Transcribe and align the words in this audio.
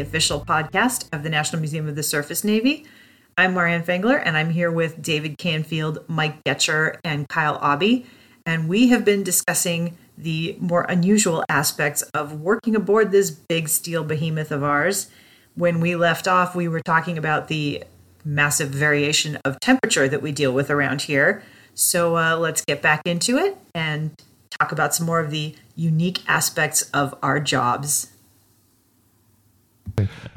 official 0.00 0.44
podcast 0.44 1.08
of 1.12 1.22
the 1.22 1.28
National 1.28 1.60
Museum 1.60 1.88
of 1.88 1.96
the 1.96 2.02
Surface 2.02 2.44
Navy. 2.44 2.84
I'm 3.38 3.54
Marianne 3.54 3.84
Fengler, 3.84 4.20
and 4.24 4.36
I'm 4.36 4.50
here 4.50 4.70
with 4.70 5.00
David 5.00 5.38
Canfield, 5.38 6.04
Mike 6.08 6.42
Getcher, 6.44 6.98
and 7.04 7.28
Kyle 7.28 7.58
Obby. 7.60 8.06
And 8.44 8.68
we 8.68 8.88
have 8.88 9.04
been 9.04 9.22
discussing 9.22 9.96
the 10.18 10.56
more 10.60 10.82
unusual 10.82 11.44
aspects 11.48 12.02
of 12.14 12.40
working 12.40 12.76
aboard 12.76 13.10
this 13.10 13.30
big 13.30 13.68
steel 13.68 14.04
behemoth 14.04 14.50
of 14.50 14.62
ours. 14.62 15.08
When 15.54 15.80
we 15.80 15.96
left 15.96 16.28
off, 16.28 16.54
we 16.54 16.68
were 16.68 16.80
talking 16.80 17.16
about 17.16 17.48
the 17.48 17.84
massive 18.24 18.68
variation 18.68 19.38
of 19.44 19.60
temperature 19.60 20.08
that 20.08 20.22
we 20.22 20.32
deal 20.32 20.52
with 20.52 20.70
around 20.70 21.02
here. 21.02 21.42
So 21.74 22.16
uh, 22.16 22.36
let's 22.36 22.64
get 22.64 22.82
back 22.82 23.02
into 23.06 23.38
it 23.38 23.56
and 23.74 24.12
talk 24.58 24.72
about 24.72 24.94
some 24.94 25.06
more 25.06 25.20
of 25.20 25.30
the 25.30 25.54
unique 25.74 26.22
aspects 26.28 26.82
of 26.90 27.14
our 27.22 27.40
jobs. 27.40 28.12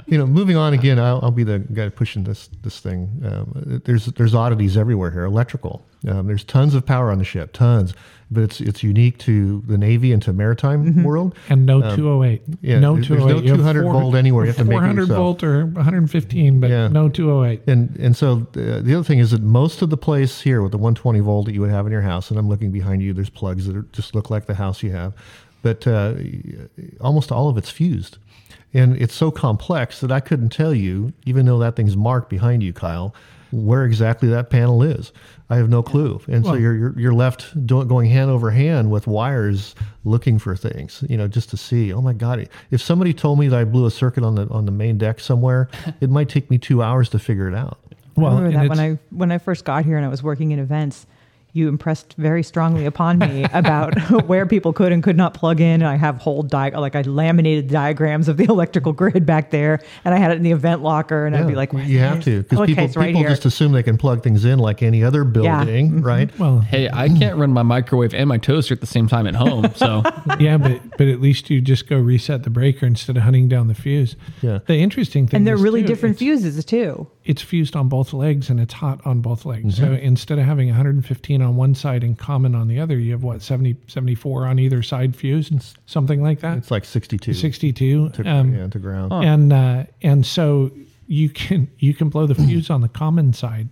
You 0.06 0.18
know, 0.18 0.26
moving 0.28 0.58
on 0.58 0.74
again, 0.74 1.00
I'll, 1.00 1.20
I'll 1.24 1.32
be 1.32 1.44
the 1.44 1.60
guy 1.60 1.90
pushing 1.90 2.24
this 2.24 2.50
this 2.62 2.80
thing. 2.80 3.10
Um, 3.26 3.82
there's 3.86 4.06
there's 4.08 4.34
oddities 4.36 4.78
everywhere 4.78 5.12
here. 5.12 5.24
Electrical. 5.26 5.86
Um, 6.08 6.28
there's 6.28 6.44
tons 6.44 6.76
of 6.76 6.86
power 6.86 7.12
on 7.12 7.18
the 7.18 7.24
ship, 7.24 7.54
tons, 7.54 7.94
but 8.30 8.44
it's 8.44 8.60
it's 8.60 8.84
unique 8.84 9.18
to 9.20 9.62
the 9.68 9.78
Navy 9.78 10.12
and 10.12 10.22
to 10.24 10.34
maritime 10.34 10.86
Mm-hmm. 10.86 11.04
world. 11.04 11.36
And 11.50 11.66
no 11.66 11.80
208. 11.96 12.42
yeah, 12.62 12.80
no 12.80 12.94
there's- 12.96 13.08
there's 13.08 13.22
no 13.26 13.40
You 13.40 13.50
have 13.52 13.58
200 13.60 13.84
volt 13.84 14.16
anywhere. 14.16 14.44
You 14.46 14.50
have 14.52 14.58
to 14.58 14.66
make 14.66 14.80
400 14.80 15.08
volt 15.08 15.44
or 15.44 15.66
115, 15.68 16.60
but 16.60 16.70
Yeah. 16.70 16.88
no 16.90 17.08
208. 17.08 17.62
And 17.68 17.96
and 17.98 18.18
so 18.18 18.46
uh, 18.58 18.82
the 18.82 18.94
other 18.96 19.04
thing 19.04 19.20
is 19.20 19.32
that 19.32 19.42
most 19.42 19.82
of 19.82 19.90
the 19.90 19.98
place 19.98 20.42
here 20.42 20.62
with 20.62 20.72
the 20.74 20.78
120 20.78 21.20
volt 21.22 21.46
that 21.46 21.54
you 21.54 21.62
would 21.62 21.70
have 21.70 21.86
in 21.86 21.92
your 21.94 22.02
house, 22.02 22.30
and 22.30 22.38
I'm 22.38 22.50
looking 22.50 22.72
behind 22.72 23.02
you, 23.02 23.14
there's 23.14 23.30
plugs 23.30 23.66
that 23.68 23.76
are, 23.78 23.86
just 23.94 24.14
look 24.14 24.30
like 24.30 24.46
the 24.46 24.56
house 24.56 24.84
you 24.84 24.92
have, 24.92 25.14
but 25.64 25.88
uh, 25.88 26.14
almost 27.02 27.32
all 27.32 27.50
of 27.50 27.58
it's 27.58 27.72
fused, 27.72 28.20
and 28.74 28.96
it's 29.02 29.16
so 29.16 29.32
complex 29.32 30.00
that 30.02 30.12
I 30.12 30.20
couldn't 30.20 30.50
tell 30.50 30.74
you, 30.74 31.14
even 31.26 31.48
though 31.48 31.58
that 31.60 31.76
thing's 31.76 31.98
marked 31.98 32.30
behind 32.30 32.62
you, 32.62 32.74
Kyle, 32.74 33.16
where 33.52 33.86
exactly 33.86 34.30
that 34.30 34.50
panel 34.50 34.84
is. 34.84 35.12
I 35.50 35.58
have 35.58 35.70
no 35.70 35.84
clue, 35.84 36.20
and 36.28 36.44
so 36.44 36.54
you're, 36.54 36.76
you're 36.76 37.00
you're 37.00 37.14
left 37.14 37.66
do, 37.66 37.86
going 37.86 38.10
hand 38.10 38.32
over 38.32 38.52
hand 38.52 38.92
with 38.92 39.08
wires, 39.08 39.76
looking 40.04 40.40
for 40.40 40.56
things, 40.56 41.04
you 41.08 41.18
know, 41.18 41.28
just 41.28 41.50
to 41.52 41.58
see. 41.58 41.94
Oh 41.94 42.02
my 42.02 42.14
God! 42.14 42.50
If 42.72 42.82
somebody 42.82 43.14
told 43.14 43.40
me 43.40 43.48
that 43.48 43.60
I 43.60 43.64
blew 43.64 43.86
a 43.86 43.92
circuit 43.92 44.24
on 44.24 44.36
the 44.36 44.48
on 44.50 44.66
the 44.66 44.72
main 44.72 44.98
deck 44.98 45.20
somewhere, 45.20 45.70
it 46.02 46.10
might 46.10 46.30
take 46.30 46.50
me 46.50 46.58
two 46.58 46.82
hours 46.82 47.10
to 47.10 47.20
figure 47.20 47.48
it 47.48 47.56
out. 47.56 47.80
Well, 48.16 48.34
I 48.34 48.42
remember 48.42 48.58
that 48.58 48.70
when 48.70 48.80
I 48.80 49.00
when 49.12 49.32
I 49.32 49.38
first 49.38 49.66
got 49.66 49.86
here 49.86 49.98
and 49.98 50.06
I 50.06 50.10
was 50.10 50.24
working 50.24 50.52
in 50.52 50.60
events, 50.60 51.06
you 51.56 51.70
impressed 51.70 52.16
very 52.18 52.42
strongly 52.44 52.86
upon 52.86 53.20
me 53.20 53.46
about 53.54 53.94
where 54.28 54.46
people 54.46 54.74
could 54.74 54.92
and 54.92 55.04
could 55.04 55.16
not 55.16 55.34
plug 55.36 55.62
in. 55.62 55.82
And 55.82 55.86
I 55.88 55.96
have 55.96 56.18
whole 56.18 56.42
di- 56.44 56.72
like 56.72 56.96
I 56.96 57.02
laminated 57.04 57.68
diagrams 57.70 58.28
of 58.28 58.38
the 58.38 58.44
electrical 58.50 58.92
grid 58.92 59.26
back 59.26 59.52
there, 59.52 59.80
and 60.04 60.14
I 60.16 60.18
had 60.18 60.32
it 60.32 60.38
in 60.38 60.44
the 60.44 60.52
event 60.52 60.82
locker, 60.82 61.26
and 61.26 61.36
I'd 61.36 61.48
be 61.48 61.56
like, 61.56 61.72
you 61.74 62.00
have 62.00 62.24
to 62.24 62.42
because 62.44 62.60
okay, 62.60 62.74
people, 62.76 62.88
right 63.02 63.08
people 63.08 63.22
here. 63.22 63.30
just 63.30 63.46
assume 63.46 63.72
they 63.72 63.84
can 63.84 63.98
plug 63.98 64.24
things 64.24 64.46
in 64.46 64.58
like 64.60 64.82
any 64.84 65.04
other 65.04 65.24
building, 65.24 65.92
Mhm. 66.02 66.04
right? 66.06 66.40
well, 66.40 66.60
Hey, 66.60 66.90
I 66.92 67.08
can't 67.10 67.38
run 67.38 67.52
my 67.54 67.64
microwave 67.64 68.14
and 68.14 68.28
my 68.28 68.38
toaster 68.38 68.74
at 68.74 68.82
the 68.82 68.88
same 68.88 69.08
time 69.08 69.28
at 69.28 69.36
home. 69.36 69.68
So 69.76 70.02
yeah, 70.40 70.58
but 70.58 70.82
but 70.98 71.08
at 71.08 71.22
least 71.22 71.50
you 71.50 71.62
just 71.62 71.88
go 71.88 71.98
reset 72.00 72.44
the 72.44 72.50
breaker 72.50 72.86
instead 72.88 73.16
of 73.18 73.24
hunting 73.24 73.48
down 73.48 73.68
the 73.68 73.76
fuse. 73.76 74.16
Yeah. 74.42 74.60
The 74.66 74.76
interesting 74.78 75.28
thing 75.28 75.38
and 75.38 75.48
they're 75.48 75.56
is, 75.56 75.62
really 75.62 75.82
too, 75.82 75.88
different 75.88 76.18
fuses 76.18 76.64
too. 76.66 77.08
It's 77.26 77.42
fused 77.42 77.76
on 77.76 77.88
both 77.88 78.12
legs 78.12 78.50
and 78.50 78.60
it's 78.60 78.74
hot 78.74 79.00
on 79.06 79.22
both 79.22 79.46
legs. 79.46 79.78
So 79.78 79.84
Mm-hmm. 79.84 79.94
instead 80.06 80.40
of 80.40 80.46
having 80.46 80.68
115 80.68 81.42
on 81.42 81.56
one 81.56 81.74
side 81.74 82.04
and 82.04 82.18
common 82.18 82.54
on 82.54 82.68
the 82.68 82.80
other, 82.80 82.98
you 83.00 83.12
have 83.14 83.24
what 83.24 83.42
70 83.42 83.78
74 83.88 84.46
on 84.48 84.60
either 84.60 84.84
side 84.84 85.16
fused, 85.16 85.52
and 85.52 85.66
something 85.86 86.22
like 86.22 86.42
that. 86.42 86.58
It's 86.58 86.72
like 86.72 86.84
62 86.86 87.34
62. 87.34 88.10
to, 88.10 88.24
Um, 88.30 88.54
yeah, 88.54 88.68
to 88.68 88.80
ground. 88.80 89.12
and 89.14 89.54
uh, 89.54 89.86
and 90.02 90.26
so 90.26 90.72
you 91.08 91.30
can 91.30 91.70
you 91.80 91.94
can 91.94 92.10
blow 92.10 92.26
the 92.26 92.36
fuse 92.48 92.70
on 92.70 92.82
the 92.82 92.90
common 92.90 93.32
side, 93.34 93.70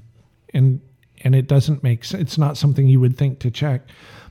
and 0.53 0.79
and 1.23 1.35
it 1.35 1.47
doesn't 1.47 1.84
make 1.84 2.03
sense. 2.06 2.22
It's 2.22 2.38
not 2.38 2.57
something 2.57 2.88
you 2.88 3.00
would 3.00 3.17
think 3.17 3.40
to 3.40 3.51
check. 3.51 3.81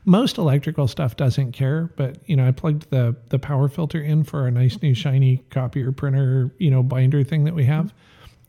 Most 0.07 0.39
electrical 0.39 0.89
stuff 0.89 1.15
doesn't 1.17 1.53
care, 1.53 1.91
but 1.97 2.17
you 2.27 2.37
know 2.37 2.49
I 2.49 2.53
plugged 2.53 2.89
the 2.91 3.15
the 3.29 3.39
power 3.39 3.69
filter 3.69 4.01
in 4.01 4.25
for 4.25 4.47
a 4.47 4.51
nice 4.51 4.81
new 4.81 4.95
shiny 4.95 5.45
copier 5.51 5.93
printer 5.93 6.51
you 6.59 6.71
know 6.71 6.83
binder 6.83 7.23
thing 7.23 7.45
that 7.45 7.55
we 7.55 7.65
have, 7.67 7.93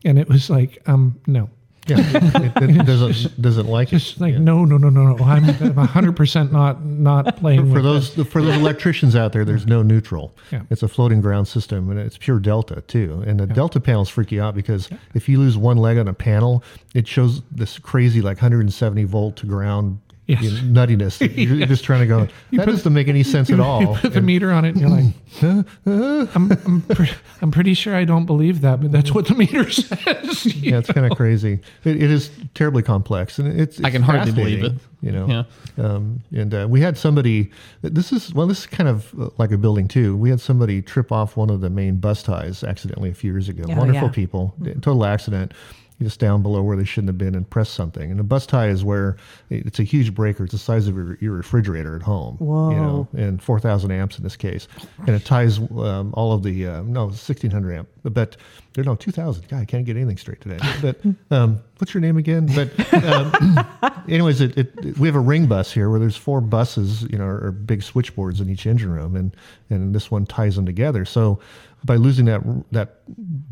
and 0.04 0.18
it 0.18 0.28
was 0.28 0.50
like 0.50 0.82
um 0.86 1.18
no. 1.26 1.48
Yeah, 1.88 1.96
it, 2.00 2.52
it 2.62 2.86
doesn't 2.86 3.42
doesn't 3.42 3.66
like 3.66 3.88
it. 3.88 3.98
Just 3.98 4.20
like 4.20 4.34
no, 4.34 4.64
no, 4.64 4.76
no, 4.76 4.88
no, 4.88 5.16
no. 5.16 5.24
I'm 5.24 5.44
100 5.74 6.14
percent 6.16 6.52
not 6.52 6.84
not 6.84 7.36
playing 7.38 7.66
For 7.66 7.74
with 7.74 7.82
those 7.82 8.14
this. 8.14 8.26
for 8.28 8.40
those 8.40 8.54
electricians 8.54 9.16
out 9.16 9.32
there, 9.32 9.44
there's 9.44 9.66
no 9.66 9.82
neutral. 9.82 10.32
Yeah. 10.52 10.62
It's 10.70 10.84
a 10.84 10.88
floating 10.88 11.20
ground 11.20 11.48
system, 11.48 11.90
and 11.90 11.98
it's 11.98 12.16
pure 12.16 12.38
delta 12.38 12.82
too. 12.82 13.24
And 13.26 13.40
the 13.40 13.48
delta 13.48 13.80
panels 13.80 14.08
freak 14.08 14.30
you 14.30 14.40
out 14.40 14.54
because 14.54 14.88
if 15.14 15.28
you 15.28 15.40
lose 15.40 15.58
one 15.58 15.76
leg 15.76 15.98
on 15.98 16.06
a 16.06 16.14
panel, 16.14 16.62
it 16.94 17.08
shows 17.08 17.42
this 17.50 17.80
crazy 17.80 18.20
like 18.20 18.36
170 18.36 19.02
volt 19.02 19.34
to 19.38 19.46
ground 19.46 19.98
Yes. 20.32 20.42
you 20.42 20.62
know, 20.62 20.80
nuttiness. 20.86 21.20
You're 21.36 21.56
you're 21.56 21.66
just 21.66 21.84
trying 21.84 22.00
to 22.00 22.06
go. 22.06 22.28
That 22.52 22.66
doesn't 22.66 22.92
make 22.92 23.08
any 23.08 23.22
sense 23.22 23.50
at 23.50 23.60
all. 23.60 23.96
Put 23.96 24.14
the 24.14 24.20
meter 24.22 24.50
on 24.52 24.64
it, 24.64 24.76
and 24.76 24.80
you're 24.80 24.90
like, 24.90 25.14
I'm, 25.86 26.52
I'm, 26.52 26.82
pre- 26.82 27.10
I'm 27.40 27.50
pretty 27.50 27.74
sure 27.74 27.94
I 27.94 28.04
don't 28.04 28.26
believe 28.26 28.60
that, 28.62 28.80
but 28.80 28.92
that's 28.92 29.12
what 29.12 29.26
the 29.26 29.34
meter 29.34 29.70
says. 29.70 30.46
yeah, 30.56 30.78
it's 30.78 30.90
kind 30.90 31.06
of 31.10 31.16
crazy. 31.16 31.60
It, 31.84 32.02
it 32.02 32.10
is 32.10 32.30
terribly 32.54 32.82
complex, 32.82 33.38
and 33.38 33.48
it's, 33.60 33.76
it's 33.78 33.84
I 33.84 33.90
can 33.90 34.02
hardly 34.02 34.32
believe 34.32 34.64
it. 34.64 34.72
You 35.00 35.10
know, 35.12 35.26
Yeah. 35.26 35.84
um, 35.84 36.22
and 36.32 36.54
uh, 36.54 36.66
we 36.70 36.80
had 36.80 36.96
somebody. 36.96 37.50
This 37.82 38.12
is 38.12 38.32
well, 38.34 38.46
this 38.46 38.60
is 38.60 38.66
kind 38.66 38.88
of 38.88 39.12
uh, 39.20 39.30
like 39.38 39.50
a 39.50 39.58
building 39.58 39.88
too. 39.88 40.16
We 40.16 40.30
had 40.30 40.40
somebody 40.40 40.80
trip 40.82 41.10
off 41.10 41.36
one 41.36 41.50
of 41.50 41.60
the 41.60 41.70
main 41.70 41.96
bus 41.96 42.22
ties 42.22 42.62
accidentally 42.62 43.10
a 43.10 43.14
few 43.14 43.32
years 43.32 43.48
ago. 43.48 43.64
Oh, 43.68 43.74
Wonderful 43.76 44.08
yeah. 44.08 44.12
people, 44.14 44.54
total 44.80 45.04
accident. 45.04 45.52
Just 46.02 46.18
down 46.18 46.42
below 46.42 46.62
where 46.62 46.76
they 46.76 46.84
shouldn't 46.84 47.08
have 47.08 47.18
been 47.18 47.34
and 47.34 47.48
press 47.48 47.68
something. 47.68 48.10
And 48.10 48.20
a 48.20 48.24
bus 48.24 48.46
tie 48.46 48.68
is 48.68 48.84
where 48.84 49.16
it's 49.50 49.78
a 49.78 49.84
huge 49.84 50.14
breaker. 50.14 50.44
It's 50.44 50.52
the 50.52 50.58
size 50.58 50.88
of 50.88 50.96
your, 50.96 51.16
your 51.20 51.32
refrigerator 51.32 51.96
at 51.96 52.02
home. 52.02 52.36
You 52.72 52.76
know, 52.76 53.08
and 53.16 53.42
4,000 53.42 53.90
amps 53.90 54.18
in 54.18 54.24
this 54.24 54.36
case. 54.36 54.68
And 55.06 55.10
it 55.10 55.24
ties 55.24 55.58
um, 55.58 56.12
all 56.14 56.32
of 56.32 56.42
the, 56.42 56.66
uh, 56.66 56.82
no, 56.82 57.04
1,600 57.06 57.74
amp. 57.74 57.88
But 58.02 58.36
they're 58.72 58.84
no, 58.84 58.94
2,000. 58.94 59.48
God, 59.48 59.60
I 59.60 59.64
can't 59.64 59.84
get 59.84 59.96
anything 59.96 60.16
straight 60.16 60.40
today. 60.40 60.58
But 60.82 61.00
um, 61.30 61.60
what's 61.78 61.94
your 61.94 62.00
name 62.00 62.16
again? 62.16 62.46
But 62.46 62.94
um, 63.04 63.66
anyways, 64.08 64.40
it, 64.40 64.58
it, 64.58 64.98
we 64.98 65.06
have 65.06 65.14
a 65.14 65.20
ring 65.20 65.46
bus 65.46 65.70
here 65.72 65.90
where 65.90 66.00
there's 66.00 66.16
four 66.16 66.40
buses, 66.40 67.02
you 67.02 67.18
know, 67.18 67.26
or 67.26 67.52
big 67.52 67.82
switchboards 67.82 68.40
in 68.40 68.48
each 68.48 68.66
engine 68.66 68.90
room. 68.90 69.14
And, 69.14 69.36
and 69.70 69.94
this 69.94 70.10
one 70.10 70.26
ties 70.26 70.56
them 70.56 70.66
together. 70.66 71.04
So 71.04 71.38
by 71.84 71.96
losing 71.96 72.26
that 72.26 72.42
that 72.72 73.00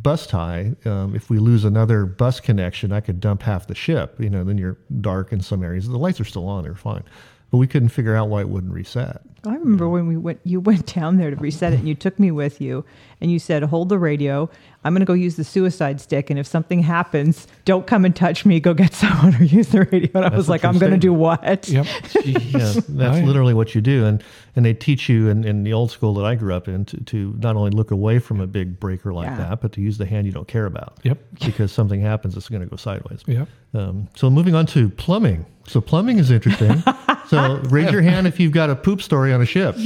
bus 0.02 0.26
tie, 0.26 0.74
um, 0.84 1.14
if 1.14 1.30
we 1.30 1.38
lose 1.38 1.64
another 1.64 2.06
bus 2.06 2.40
connection, 2.40 2.92
I 2.92 3.00
could 3.00 3.20
dump 3.20 3.42
half 3.42 3.66
the 3.66 3.74
ship. 3.74 4.16
You 4.18 4.30
know, 4.30 4.44
then 4.44 4.58
you're 4.58 4.78
dark 5.00 5.32
in 5.32 5.40
some 5.40 5.62
areas. 5.62 5.88
The 5.88 5.98
lights 5.98 6.20
are 6.20 6.24
still 6.24 6.46
on; 6.46 6.64
they're 6.64 6.74
fine, 6.74 7.02
but 7.50 7.58
we 7.58 7.66
couldn't 7.66 7.88
figure 7.90 8.14
out 8.14 8.28
why 8.28 8.40
it 8.40 8.48
wouldn't 8.48 8.72
reset. 8.72 9.22
I 9.46 9.54
remember 9.54 9.88
when 9.88 10.06
we 10.06 10.16
went, 10.16 10.40
you 10.44 10.60
went 10.60 10.94
down 10.94 11.16
there 11.16 11.30
to 11.30 11.36
reset 11.36 11.72
it, 11.72 11.78
and 11.80 11.88
you 11.88 11.94
took 11.94 12.18
me 12.18 12.30
with 12.30 12.60
you, 12.60 12.84
and 13.20 13.30
you 13.30 13.38
said, 13.38 13.62
"Hold 13.64 13.88
the 13.88 13.98
radio. 13.98 14.50
I'm 14.82 14.92
going 14.94 15.00
to 15.00 15.06
go 15.06 15.12
use 15.12 15.36
the 15.36 15.44
suicide 15.44 16.00
stick, 16.00 16.30
and 16.30 16.38
if 16.38 16.46
something 16.46 16.82
happens, 16.82 17.46
don't 17.66 17.86
come 17.86 18.04
and 18.06 18.16
touch 18.16 18.46
me. 18.46 18.60
Go 18.60 18.72
get 18.72 18.94
someone 19.02 19.34
or 19.36 19.44
use 19.44 19.68
the 19.68 19.82
radio." 19.92 20.10
And 20.14 20.24
I 20.24 20.34
was 20.36 20.48
like, 20.48 20.64
"I'm 20.64 20.78
going 20.78 20.92
to 20.92 20.98
do 20.98 21.12
what?" 21.12 21.68
Yep. 21.68 21.86
Yeah, 22.24 22.72
that's 22.74 22.88
yeah. 22.88 23.24
literally 23.24 23.54
what 23.54 23.74
you 23.74 23.80
do, 23.80 24.06
and 24.06 24.22
and 24.56 24.64
they 24.64 24.74
teach 24.74 25.08
you 25.08 25.28
in, 25.28 25.44
in 25.44 25.62
the 25.64 25.72
old 25.72 25.90
school 25.90 26.14
that 26.14 26.24
I 26.24 26.34
grew 26.34 26.52
up 26.54 26.66
in 26.66 26.84
to, 26.86 26.96
to 27.04 27.34
not 27.38 27.56
only 27.56 27.70
look 27.70 27.90
away 27.92 28.18
from 28.18 28.40
a 28.40 28.46
big 28.46 28.80
breaker 28.80 29.12
like 29.12 29.26
Yeah. 29.26 29.36
that, 29.36 29.60
but 29.60 29.72
to 29.72 29.80
use 29.80 29.96
the 29.98 30.06
hand 30.06 30.26
you 30.26 30.32
don't 30.32 30.48
care 30.48 30.66
about. 30.66 30.98
Yep. 31.04 31.18
Because 31.44 31.70
something 31.72 32.00
happens, 32.00 32.36
it's 32.36 32.48
going 32.48 32.62
to 32.62 32.66
go 32.66 32.76
sideways. 32.76 33.22
Yep. 33.26 33.48
Um, 33.74 34.08
so 34.16 34.28
moving 34.28 34.54
on 34.56 34.66
to 34.66 34.88
plumbing. 34.90 35.46
So 35.68 35.80
plumbing 35.80 36.18
is 36.18 36.32
interesting. 36.32 36.82
so 37.28 37.58
raise 37.70 37.92
your 37.92 38.02
hand 38.02 38.26
if 38.26 38.40
you've 38.40 38.50
got 38.52 38.70
a 38.70 38.74
poop 38.76 39.00
story 39.02 39.32
on 39.32 39.40
a 39.40 39.46
ship. 39.46 39.76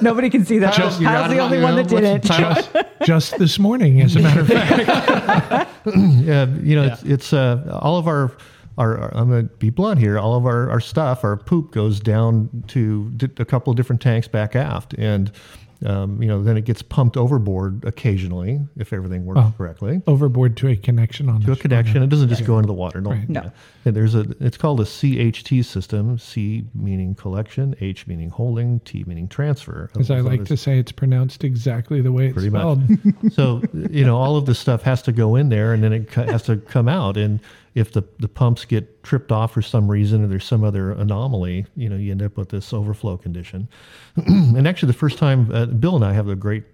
Nobody 0.00 0.30
can 0.30 0.44
see 0.46 0.58
that. 0.60 0.74
Just- 0.74 1.00
you 1.00 1.06
Kyle's 1.06 1.30
the 1.30 1.38
only 1.38 1.60
one 1.60 1.76
that 1.76 1.88
didn't. 1.88 2.22
title? 2.22 2.82
Just 3.04 3.38
this 3.38 3.58
morning, 3.58 3.95
as 4.02 4.16
a 4.16 4.20
matter 4.20 4.40
of 4.40 4.48
fact. 4.48 5.70
Yeah, 5.96 6.46
you 6.62 6.74
know, 6.74 6.84
it's, 6.84 7.02
it's 7.04 7.32
uh, 7.32 7.78
all 7.80 7.96
of 7.96 8.08
our, 8.08 8.32
our, 8.76 8.98
our- 8.98 9.16
I'm 9.16 9.28
going 9.30 9.48
to 9.48 9.54
be 9.56 9.70
blunt 9.70 10.00
here. 10.00 10.18
All 10.18 10.34
of 10.34 10.44
our, 10.46 10.68
our 10.70 10.80
stuff, 10.80 11.22
our 11.22 11.36
poop 11.36 11.70
goes 11.72 12.00
down 12.00 12.64
to 12.68 13.08
di- 13.10 13.30
a 13.38 13.44
couple 13.44 13.70
of 13.70 13.76
different 13.76 14.02
tanks 14.02 14.26
back 14.26 14.56
aft, 14.56 14.94
and 14.94 15.30
um, 15.84 16.22
you 16.22 16.28
know, 16.28 16.42
then 16.42 16.56
it 16.56 16.64
gets 16.64 16.82
pumped 16.82 17.16
overboard 17.16 17.84
occasionally 17.84 18.60
if 18.76 18.92
everything 18.92 19.26
works 19.26 19.36
Well, 19.36 19.54
correctly. 19.56 20.02
Overboard 20.06 20.56
to 20.58 20.68
a 20.68 20.76
connection 20.76 21.28
on 21.28 21.40
To 21.40 21.46
the 21.46 21.52
a 21.52 21.56
connection, 21.56 22.02
it 22.02 22.08
doesn't 22.08 22.28
just 22.28 22.44
go 22.44 22.56
into 22.58 22.66
the 22.68 22.72
water. 22.72 23.00
No, 23.00 23.10
Right. 23.10 23.28
No. 23.28 23.52
Yeah. 23.84 23.92
There's 23.92 24.14
a. 24.14 24.26
It's 24.40 24.56
called 24.56 24.80
a 24.80 24.84
CHT 24.84 25.64
system. 25.64 26.18
C 26.18 26.64
meaning 26.74 27.14
collection, 27.14 27.76
H 27.80 28.06
meaning 28.06 28.30
holding, 28.30 28.80
T 28.80 29.04
meaning 29.06 29.28
transfer. 29.28 29.90
As 29.98 30.10
I 30.10 30.20
like 30.20 30.44
to 30.46 30.56
say, 30.56 30.78
it's 30.78 30.92
pronounced 30.92 31.44
exactly 31.44 32.00
the 32.00 32.12
way 32.12 32.26
it's 32.26 32.34
Pretty 32.34 32.50
much. 32.50 32.78
so 33.32 33.62
you 33.72 34.04
know 34.04 34.16
all 34.16 34.36
of 34.36 34.46
this 34.46 34.58
stuff 34.58 34.82
has 34.82 35.02
to 35.02 35.12
go 35.12 35.36
in 35.36 35.48
there 35.50 35.72
and 35.72 35.82
then 35.82 35.92
it 35.92 36.10
has 36.10 36.42
to 36.44 36.56
come 36.56 36.88
out 36.88 37.16
and 37.16 37.40
if 37.74 37.92
the, 37.92 38.02
the 38.18 38.28
pumps 38.28 38.64
get 38.64 39.02
tripped 39.02 39.30
off 39.30 39.52
for 39.52 39.60
some 39.60 39.86
reason 39.88 40.24
or 40.24 40.26
there's 40.26 40.44
some 40.44 40.64
other 40.64 40.92
anomaly 40.92 41.66
you 41.76 41.88
know 41.88 41.96
you 41.96 42.10
end 42.10 42.22
up 42.22 42.36
with 42.36 42.48
this 42.48 42.72
overflow 42.72 43.16
condition 43.16 43.68
and 44.16 44.66
actually 44.66 44.86
the 44.86 44.92
first 44.98 45.18
time 45.18 45.50
uh, 45.52 45.66
bill 45.80 45.96
and 45.96 46.04
i 46.04 46.12
have 46.12 46.28
a 46.28 46.36
great 46.36 46.64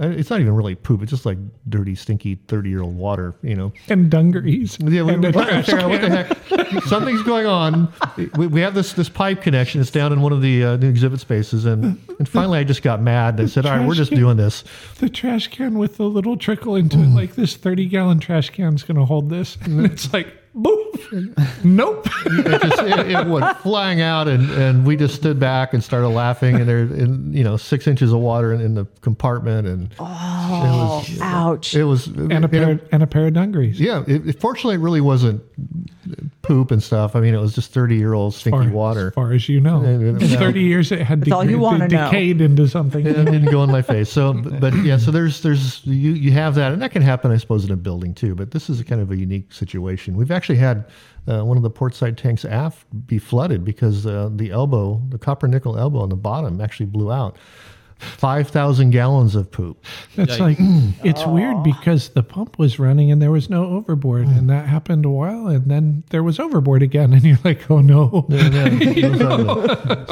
it's 0.00 0.30
not 0.30 0.40
even 0.40 0.54
really 0.54 0.74
poop. 0.74 1.02
It's 1.02 1.10
just 1.10 1.24
like 1.24 1.38
dirty, 1.68 1.94
stinky, 1.94 2.36
thirty-year-old 2.48 2.96
water. 2.96 3.34
You 3.42 3.54
know. 3.54 3.72
And 3.88 4.10
dungarees. 4.10 4.76
Yeah, 4.80 5.02
we, 5.02 5.14
and 5.14 5.22
we- 5.22 5.28
out 5.28 5.36
what 5.36 6.00
the 6.00 6.10
heck? 6.10 6.82
Something's 6.84 7.22
going 7.22 7.46
on. 7.46 7.92
We, 8.36 8.48
we 8.48 8.60
have 8.62 8.74
this 8.74 8.92
this 8.92 9.08
pipe 9.08 9.42
connection. 9.42 9.80
It's 9.80 9.90
down 9.90 10.12
in 10.12 10.20
one 10.20 10.32
of 10.32 10.42
the 10.42 10.64
uh, 10.64 10.76
new 10.76 10.88
exhibit 10.88 11.20
spaces, 11.20 11.66
and 11.66 11.98
and 12.18 12.28
finally 12.28 12.58
I 12.58 12.64
just 12.64 12.82
got 12.82 13.00
mad. 13.00 13.34
And 13.38 13.42
I 13.42 13.46
said, 13.46 13.64
"All 13.64 13.76
right, 13.76 13.86
we're 13.86 13.94
just 13.94 14.12
doing 14.12 14.36
this." 14.36 14.64
the 14.98 15.08
trash 15.08 15.48
can 15.48 15.78
with 15.78 15.96
the 15.96 16.04
little 16.04 16.36
trickle 16.36 16.76
into 16.76 16.98
it, 16.98 17.08
like 17.08 17.34
this 17.34 17.56
30 17.56 17.86
gallon 17.86 18.18
trash 18.18 18.50
can's 18.50 18.82
going 18.82 18.98
to 18.98 19.04
hold 19.04 19.30
this. 19.30 19.56
And 19.62 19.86
it's 19.86 20.12
like, 20.12 20.34
boop. 20.56 20.84
nope. 21.64 22.06
It 22.26 22.62
just 22.62 22.82
it, 22.82 23.10
it 23.10 23.26
went 23.26 23.56
flying 23.58 24.00
out, 24.00 24.28
and, 24.28 24.50
and 24.50 24.86
we 24.86 24.96
just 24.96 25.14
stood 25.14 25.38
back 25.40 25.74
and 25.74 25.82
started 25.82 26.08
laughing. 26.08 26.56
And 26.56 26.68
there, 26.68 26.78
in 26.80 27.32
you 27.32 27.42
know, 27.44 27.56
six 27.56 27.86
inches 27.86 28.12
of 28.12 28.20
water 28.20 28.52
in, 28.52 28.60
in 28.60 28.74
the 28.74 28.86
compartment, 29.00 29.66
and 29.66 29.94
Oh, 29.98 31.04
ouch. 31.20 31.74
it 31.74 31.84
was 31.84 32.06
And 32.06 32.44
a 32.44 32.48
pair, 32.48 32.80
and 32.92 33.02
a 33.02 33.06
pair 33.06 33.26
of 33.26 33.32
dungarees. 33.34 33.80
Yeah, 33.80 34.04
it, 34.06 34.28
it, 34.28 34.40
fortunately, 34.40 34.74
it 34.76 34.80
really 34.80 35.00
wasn't 35.00 35.42
poop 36.42 36.70
and 36.70 36.82
stuff. 36.82 37.14
I 37.14 37.20
mean, 37.20 37.34
it 37.34 37.40
was 37.40 37.54
just 37.54 37.72
thirty-year-old 37.72 38.34
stinky 38.34 38.58
Far- 38.64 38.70
water. 38.70 39.08
As 39.08 39.14
far 39.14 39.32
as 39.32 39.48
you 39.48 39.60
know. 39.60 39.82
Yeah, 39.82 39.98
yeah, 39.98 40.08
In 40.08 40.18
30 40.38 40.60
years, 40.62 40.90
it 40.90 41.00
had 41.02 41.20
That's 41.20 41.32
all 41.32 41.44
you 41.44 41.56
degra- 41.58 41.60
wanna 41.60 41.88
know. 41.88 42.04
decayed 42.10 42.40
into 42.40 42.66
something. 42.68 43.06
it 43.06 43.12
didn't 43.14 43.50
go 43.50 43.62
in 43.62 43.70
my 43.70 43.82
face. 43.82 44.10
So, 44.10 44.32
but, 44.32 44.58
but 44.60 44.74
yeah, 44.84 44.96
so 44.96 45.10
there's 45.10 45.42
there's 45.42 45.84
you 45.84 46.12
you 46.12 46.32
have 46.32 46.54
that, 46.54 46.72
and 46.72 46.80
that 46.82 46.92
can 46.92 47.02
happen, 47.02 47.30
I 47.30 47.36
suppose, 47.36 47.64
in 47.64 47.70
a 47.70 47.76
building 47.76 48.14
too. 48.14 48.34
But 48.34 48.50
this 48.52 48.70
is 48.70 48.80
a 48.80 48.84
kind 48.84 49.00
of 49.00 49.10
a 49.10 49.16
unique 49.16 49.52
situation. 49.52 50.16
We've 50.16 50.30
actually 50.30 50.56
had 50.58 50.86
uh, 51.28 51.44
one 51.44 51.56
of 51.56 51.62
the 51.62 51.70
portside 51.70 52.16
tanks 52.16 52.44
aft 52.44 52.86
be 53.06 53.18
flooded 53.18 53.64
because 53.64 54.06
uh, 54.06 54.30
the 54.34 54.50
elbow, 54.50 55.02
the 55.10 55.18
copper 55.18 55.46
nickel 55.46 55.76
elbow 55.78 55.98
on 56.00 56.08
the 56.08 56.16
bottom, 56.16 56.60
actually 56.60 56.86
blew 56.86 57.12
out. 57.12 57.36
Five 58.00 58.48
thousand 58.48 58.90
gallons 58.90 59.34
of 59.34 59.50
poop. 59.50 59.84
That's 60.16 60.38
like, 60.40 60.56
it's 61.04 61.24
weird 61.26 61.62
because 61.62 62.08
the 62.10 62.22
pump 62.22 62.58
was 62.58 62.78
running 62.78 63.10
and 63.12 63.20
there 63.20 63.30
was 63.30 63.48
no 63.50 63.64
overboard. 63.66 64.26
And 64.26 64.48
that 64.50 64.66
happened 64.66 65.04
a 65.04 65.10
while. 65.10 65.46
And 65.48 65.70
then 65.70 66.02
there 66.10 66.22
was 66.22 66.40
overboard 66.40 66.82
again. 66.82 67.12
And 67.20 67.22
you're 67.24 67.38
like, 67.44 67.70
oh 67.70 67.80
no. 67.80 68.26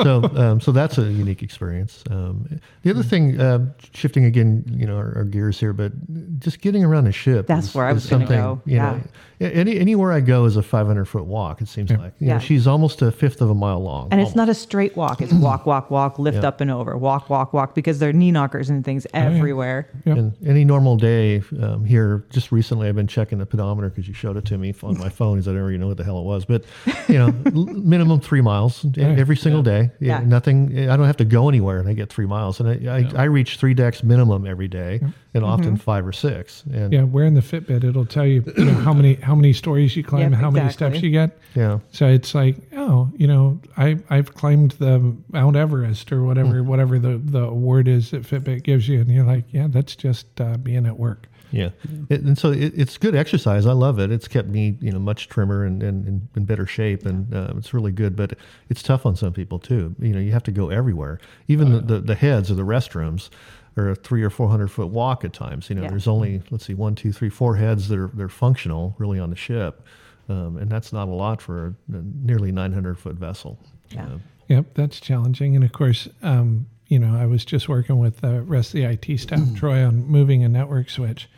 so 0.02 0.23
um, 0.37 0.61
so 0.61 0.73
that's 0.73 0.99
a 0.99 1.02
unique 1.02 1.43
experience. 1.43 2.02
Um, 2.11 2.61
the 2.82 2.90
other 2.90 3.02
thing, 3.02 3.40
uh, 3.40 3.73
shifting 3.93 4.25
again, 4.25 4.64
you 4.69 4.87
know, 4.87 4.96
our, 4.96 5.17
our 5.19 5.25
gears 5.25 5.58
here, 5.58 5.73
but 5.73 5.93
just 6.41 6.61
getting 6.61 6.84
around 6.84 7.06
a 7.06 7.12
ship. 7.12 7.46
That's 7.46 7.69
is- 7.69 7.75
where 7.75 7.87
I 7.87 7.91
is 7.91 7.94
was 7.96 8.06
gonna 8.06 8.26
something, 8.26 8.38
go. 8.41 8.61
You 8.64 8.76
Yeah. 8.76 8.93
know, 8.93 9.00
any 9.41 9.79
anywhere 9.79 10.12
I 10.12 10.20
go 10.20 10.44
is 10.46 10.56
a 10.56 10.62
500 10.62 11.05
foot 11.05 11.25
walk. 11.26 11.61
It 11.62 11.69
seems 11.69 11.91
like. 11.91 12.12
You 12.19 12.26
Yeah. 12.29 12.32
know, 12.34 12.38
she's 12.41 12.67
almost 12.67 13.02
a 13.02 13.12
fifth 13.12 13.41
of 13.41 13.50
a 13.50 13.55
mile 13.55 13.81
long. 13.81 14.08
And 14.11 14.20
it's 14.20 14.34
not 14.34 14.49
a 14.49 14.55
straight 14.55 14.96
walk. 14.96 15.20
It's 15.20 15.32
walk, 15.49 15.64
walk, 15.67 15.91
walk, 15.91 16.19
lift 16.19 16.43
Yeah. 16.43 16.49
up 16.49 16.61
and 16.61 16.70
over, 16.70 16.96
walk, 16.96 17.31
walk, 17.31 17.52
walk, 17.52 17.75
because 17.78 17.98
there 18.00 18.08
are 18.10 18.12
knee 18.12 18.30
knockers 18.32 18.69
and 18.70 18.84
things 18.84 19.06
everywhere. 19.14 19.88
Yep. 20.04 20.16
And 20.16 20.46
any 20.46 20.64
normal 20.64 20.96
day 20.96 21.42
um, 21.62 21.84
here, 21.84 22.25
just 22.30 22.50
recently, 22.52 22.88
I've 22.88 22.96
been 22.96 23.06
checking 23.06 23.38
the 23.38 23.46
pedometer 23.46 23.88
because 23.88 24.08
you 24.08 24.14
showed 24.14 24.36
it 24.36 24.44
to 24.46 24.58
me 24.58 24.75
on 24.82 24.98
my 24.98 25.08
phone 25.08 25.36
because 25.36 25.48
I 25.48 25.52
didn't 25.52 25.64
really 25.66 25.78
know 25.78 25.88
what 25.88 25.96
the 25.96 26.04
hell 26.04 26.19
it 26.19 26.25
was. 26.25 26.44
But 26.44 26.64
you 27.08 27.19
know, 27.19 27.26
l- 27.46 27.64
minimum 27.66 28.20
three 28.20 28.40
miles 28.40 28.84
every 28.96 29.36
single 29.36 29.62
day. 29.62 29.90
Yeah, 30.00 30.20
Yeah. 30.20 30.26
Nothing. 30.26 30.88
I 30.88 30.96
don't 30.96 31.06
have 31.06 31.16
to 31.19 31.25
go 31.25 31.48
anywhere, 31.48 31.78
and 31.78 31.88
I 31.88 31.92
get 31.92 32.08
three 32.10 32.26
miles. 32.26 32.60
And 32.60 32.88
I, 32.88 32.98
I, 32.98 33.22
I 33.22 33.25
reach 33.25 33.56
three 33.58 33.75
decks 33.75 34.02
minimum 34.02 34.46
every 34.46 34.69
day, 34.69 35.00
and 35.34 35.44
often 35.44 35.76
five 35.76 36.06
or 36.06 36.12
six. 36.12 36.64
And 36.72 36.92
Yeah, 36.92 37.04
wearing 37.04 37.34
the 37.34 37.40
Fitbit, 37.40 37.84
it'll 37.84 38.06
tell 38.06 38.26
you, 38.26 38.42
you 38.56 38.64
know, 38.64 38.74
how 38.74 38.92
many 38.92 39.14
how 39.14 39.34
many 39.34 39.52
stories 39.52 39.96
you 39.96 40.02
climb, 40.04 40.22
Yep, 40.22 40.26
and 40.32 40.36
how 40.36 40.50
many 40.50 40.70
steps 40.70 41.02
you 41.02 41.10
get. 41.10 41.38
yeah. 41.54 41.78
So 41.92 42.06
it's 42.06 42.34
like, 42.34 42.56
oh, 42.76 43.08
you 43.16 43.26
know, 43.26 43.60
I 43.76 43.98
I've 44.10 44.34
climbed 44.34 44.72
the 44.72 45.14
Mount 45.32 45.56
Everest 45.56 46.12
or 46.12 46.22
whatever 46.24 46.62
whatever 46.62 46.98
the 46.98 47.19
the 47.22 47.48
award 47.69 47.87
is 47.88 48.11
that 48.12 48.23
Fitbit 48.23 48.62
gives 48.62 48.88
you, 48.88 49.00
and 49.00 49.11
you're 49.11 49.25
like, 49.26 49.44
yeah, 49.50 49.67
that's 49.69 49.94
just 49.94 50.41
uh, 50.41 50.56
being 50.56 50.87
at 50.87 50.99
work. 50.99 51.26
Yeah, 51.50 51.70
It, 52.11 52.20
and 52.23 52.37
so 52.37 52.50
it, 52.50 52.73
it's 52.76 52.99
good 52.99 53.15
exercise. 53.15 53.65
I 53.65 53.73
love 53.73 53.99
it. 53.99 54.11
It's 54.11 54.29
kept 54.29 54.49
me, 54.49 54.76
you 54.82 54.93
know, 54.93 54.99
much 54.99 55.29
trimmer 55.29 55.65
and, 55.65 55.82
and, 55.82 56.06
and 56.06 56.29
in 56.37 56.44
better 56.44 56.67
shape, 56.67 57.06
and 57.06 57.32
uh, 57.35 57.55
it's 57.56 57.73
really 57.73 57.93
good. 57.93 58.17
But 58.17 58.35
it's 58.69 58.82
tough 58.82 59.06
on 59.06 59.17
some 59.17 59.32
people 59.32 59.59
too. 59.59 59.94
You 59.99 60.12
know, 60.12 60.19
you 60.20 60.32
have 60.32 60.43
to 60.44 60.50
go 60.50 60.69
everywhere. 60.69 61.19
Even 61.47 61.73
the, 61.73 61.81
the, 61.81 62.00
the 62.00 62.15
heads 62.15 62.50
of 62.50 62.59
the 62.59 62.65
restrooms 62.65 63.31
are 63.79 63.91
a 63.91 63.94
three 63.94 64.23
or 64.23 64.29
four 64.31 64.49
hundred 64.50 64.69
foot 64.69 64.88
walk 64.88 65.25
at 65.25 65.32
times. 65.32 65.70
You 65.70 65.76
know, 65.76 65.82
Yeah. 65.85 65.88
there's 65.91 66.06
only 66.09 66.43
let's 66.50 66.67
see, 66.67 66.75
one, 66.75 66.94
two, 66.94 67.12
three, 67.12 67.31
four 67.31 67.56
heads 67.56 67.88
that 67.88 67.99
are 67.99 68.11
they're 68.12 68.29
functional 68.29 68.94
really 68.99 69.19
on 69.19 69.31
the 69.31 69.37
ship, 69.37 69.87
um, 70.29 70.59
and 70.59 70.70
that's 70.70 70.93
not 70.93 71.09
a 71.09 71.12
lot 71.12 71.41
for 71.41 71.69
a, 71.69 71.97
a 71.97 72.03
nearly 72.25 72.53
nine 72.53 72.73
hundred 72.75 72.99
foot 72.99 73.17
vessel. 73.17 73.59
Yeah. 73.91 74.05
Uh, 74.05 74.19
Yep, 74.49 74.67
that's 74.73 74.99
challenging. 74.99 75.56
And 75.56 75.62
of 75.62 75.73
course, 75.73 76.09
um, 76.23 76.67
you 76.88 76.99
know, 76.99 77.17
I 77.17 77.26
was 77.26 77.44
just 77.44 77.69
working 77.69 77.99
with 77.99 78.20
the 78.20 78.43
rest 78.43 78.75
of 78.75 78.81
the 78.81 78.85
IT 78.85 79.19
staff, 79.20 79.40
Troy, 79.56 79.85
on 79.85 80.06
moving 80.06 80.43
a 80.43 80.49
network 80.49 80.90
switch. 80.90 81.29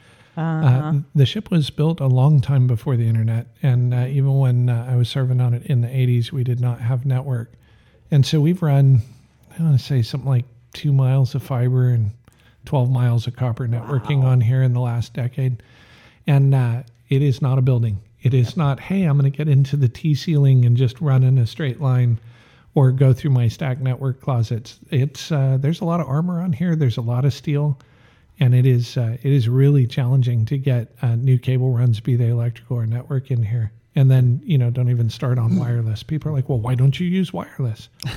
uh 0.42 1.00
the 1.14 1.26
ship 1.26 1.50
was 1.50 1.70
built 1.70 2.00
a 2.00 2.06
long 2.06 2.40
time 2.40 2.66
before 2.66 2.96
the 2.96 3.08
internet, 3.08 3.48
and 3.62 3.92
uh, 3.92 4.06
even 4.08 4.38
when 4.38 4.68
uh, 4.68 4.86
I 4.88 4.96
was 4.96 5.08
serving 5.08 5.40
on 5.40 5.52
it 5.54 5.66
in 5.66 5.80
the 5.80 5.88
'80s, 5.88 6.32
we 6.32 6.44
did 6.44 6.60
not 6.60 6.80
have 6.80 7.04
network. 7.04 7.52
And 8.10 8.24
so 8.26 8.40
we've 8.40 8.62
run, 8.62 9.02
I 9.58 9.62
want 9.62 9.78
to 9.78 9.84
say 9.84 10.02
something 10.02 10.28
like 10.28 10.44
two 10.72 10.92
miles 10.92 11.34
of 11.34 11.42
fiber 11.42 11.90
and 11.90 12.10
12 12.64 12.90
miles 12.90 13.26
of 13.26 13.36
copper 13.36 13.66
networking 13.66 14.22
on 14.24 14.40
here 14.40 14.62
in 14.62 14.72
the 14.72 14.80
last 14.80 15.14
decade. 15.14 15.62
And 16.26 16.54
uh, 16.54 16.82
it 17.08 17.22
is 17.22 17.40
not 17.40 17.58
a 17.58 17.62
building. 17.62 18.00
It 18.22 18.34
is 18.34 18.56
not, 18.56 18.80
hey, 18.80 19.04
I'm 19.04 19.18
going 19.18 19.30
to 19.30 19.36
get 19.36 19.48
into 19.48 19.76
the 19.76 19.88
T 19.88 20.14
ceiling 20.14 20.64
and 20.64 20.76
just 20.76 21.00
run 21.00 21.22
in 21.22 21.38
a 21.38 21.46
straight 21.46 21.80
line 21.80 22.18
or 22.74 22.92
go 22.92 23.12
through 23.12 23.30
my 23.30 23.48
stack 23.48 23.80
network 23.80 24.20
closets. 24.20 24.78
It's 24.90 25.32
uh, 25.32 25.58
there's 25.60 25.80
a 25.80 25.84
lot 25.84 26.00
of 26.00 26.06
armor 26.06 26.40
on 26.40 26.52
here. 26.52 26.76
There's 26.76 26.96
a 26.96 27.02
lot 27.02 27.24
of 27.24 27.32
steel, 27.32 27.78
and 28.38 28.54
it 28.54 28.66
is 28.66 28.96
uh, 28.96 29.16
it 29.22 29.32
is 29.32 29.48
really 29.48 29.86
challenging 29.86 30.44
to 30.46 30.58
get 30.58 30.92
uh, 31.02 31.16
new 31.16 31.38
cable 31.38 31.72
runs, 31.72 32.00
be 32.00 32.16
they 32.16 32.28
electrical 32.28 32.76
or 32.76 32.86
network, 32.86 33.30
in 33.30 33.42
here. 33.42 33.72
And 33.96 34.10
then 34.10 34.40
you 34.44 34.56
know, 34.56 34.70
don't 34.70 34.90
even 34.90 35.10
start 35.10 35.38
on 35.38 35.56
wireless. 35.56 36.02
People 36.02 36.30
are 36.30 36.34
like, 36.34 36.48
well, 36.48 36.60
why 36.60 36.74
don't 36.74 36.98
you 36.98 37.06
use 37.06 37.32
wireless? 37.32 37.88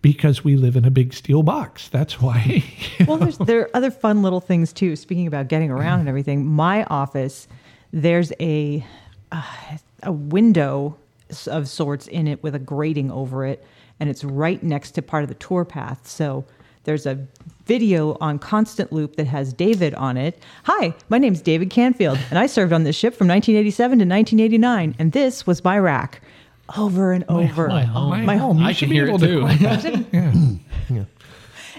Because 0.00 0.44
we 0.44 0.54
live 0.54 0.76
in 0.76 0.84
a 0.84 0.92
big 0.92 1.12
steel 1.12 1.42
box. 1.42 1.88
That's 1.88 2.20
why. 2.20 2.62
well, 3.08 3.16
there's, 3.16 3.36
there 3.38 3.62
are 3.62 3.70
other 3.74 3.90
fun 3.90 4.22
little 4.22 4.38
things 4.38 4.72
too. 4.72 4.94
Speaking 4.94 5.26
about 5.26 5.48
getting 5.48 5.72
around 5.72 5.98
and 5.98 6.08
everything, 6.08 6.46
my 6.46 6.84
office, 6.84 7.48
there's 7.92 8.32
a 8.38 8.86
uh, 9.32 9.42
a 10.04 10.12
window 10.12 10.96
of 11.46 11.68
sorts 11.68 12.06
in 12.06 12.28
it 12.28 12.42
with 12.42 12.54
a 12.54 12.58
grating 12.58 13.10
over 13.10 13.44
it, 13.44 13.66
and 14.00 14.08
it's 14.08 14.24
right 14.24 14.62
next 14.62 14.92
to 14.92 15.02
part 15.02 15.22
of 15.22 15.28
the 15.28 15.34
tour 15.36 15.64
path. 15.64 16.06
So 16.08 16.44
there's 16.84 17.06
a 17.06 17.26
video 17.66 18.16
on 18.20 18.38
constant 18.38 18.92
loop 18.92 19.16
that 19.16 19.26
has 19.26 19.52
David 19.52 19.94
on 19.94 20.16
it. 20.16 20.42
Hi, 20.64 20.94
my 21.08 21.18
name's 21.18 21.42
David 21.42 21.68
Canfield, 21.70 22.18
and 22.30 22.38
I 22.38 22.46
served 22.46 22.72
on 22.72 22.84
this 22.84 22.96
ship 22.96 23.14
from 23.14 23.28
1987 23.28 23.98
to 23.98 24.04
1989, 24.04 24.94
and 24.98 25.12
this 25.12 25.46
was 25.46 25.62
my 25.62 25.78
rack. 25.78 26.22
Over 26.76 27.12
and 27.12 27.24
over. 27.28 27.68
my 27.68 27.84
home. 27.84 28.10
My 28.10 28.22
My 28.22 28.36
home. 28.36 28.58
You 28.58 28.66
I 28.66 28.72
should 28.72 28.90
be 28.90 28.98
able 28.98 29.18
to 29.18 29.26
too. 29.26 29.40
climb 29.40 30.06
yeah. 30.12 30.32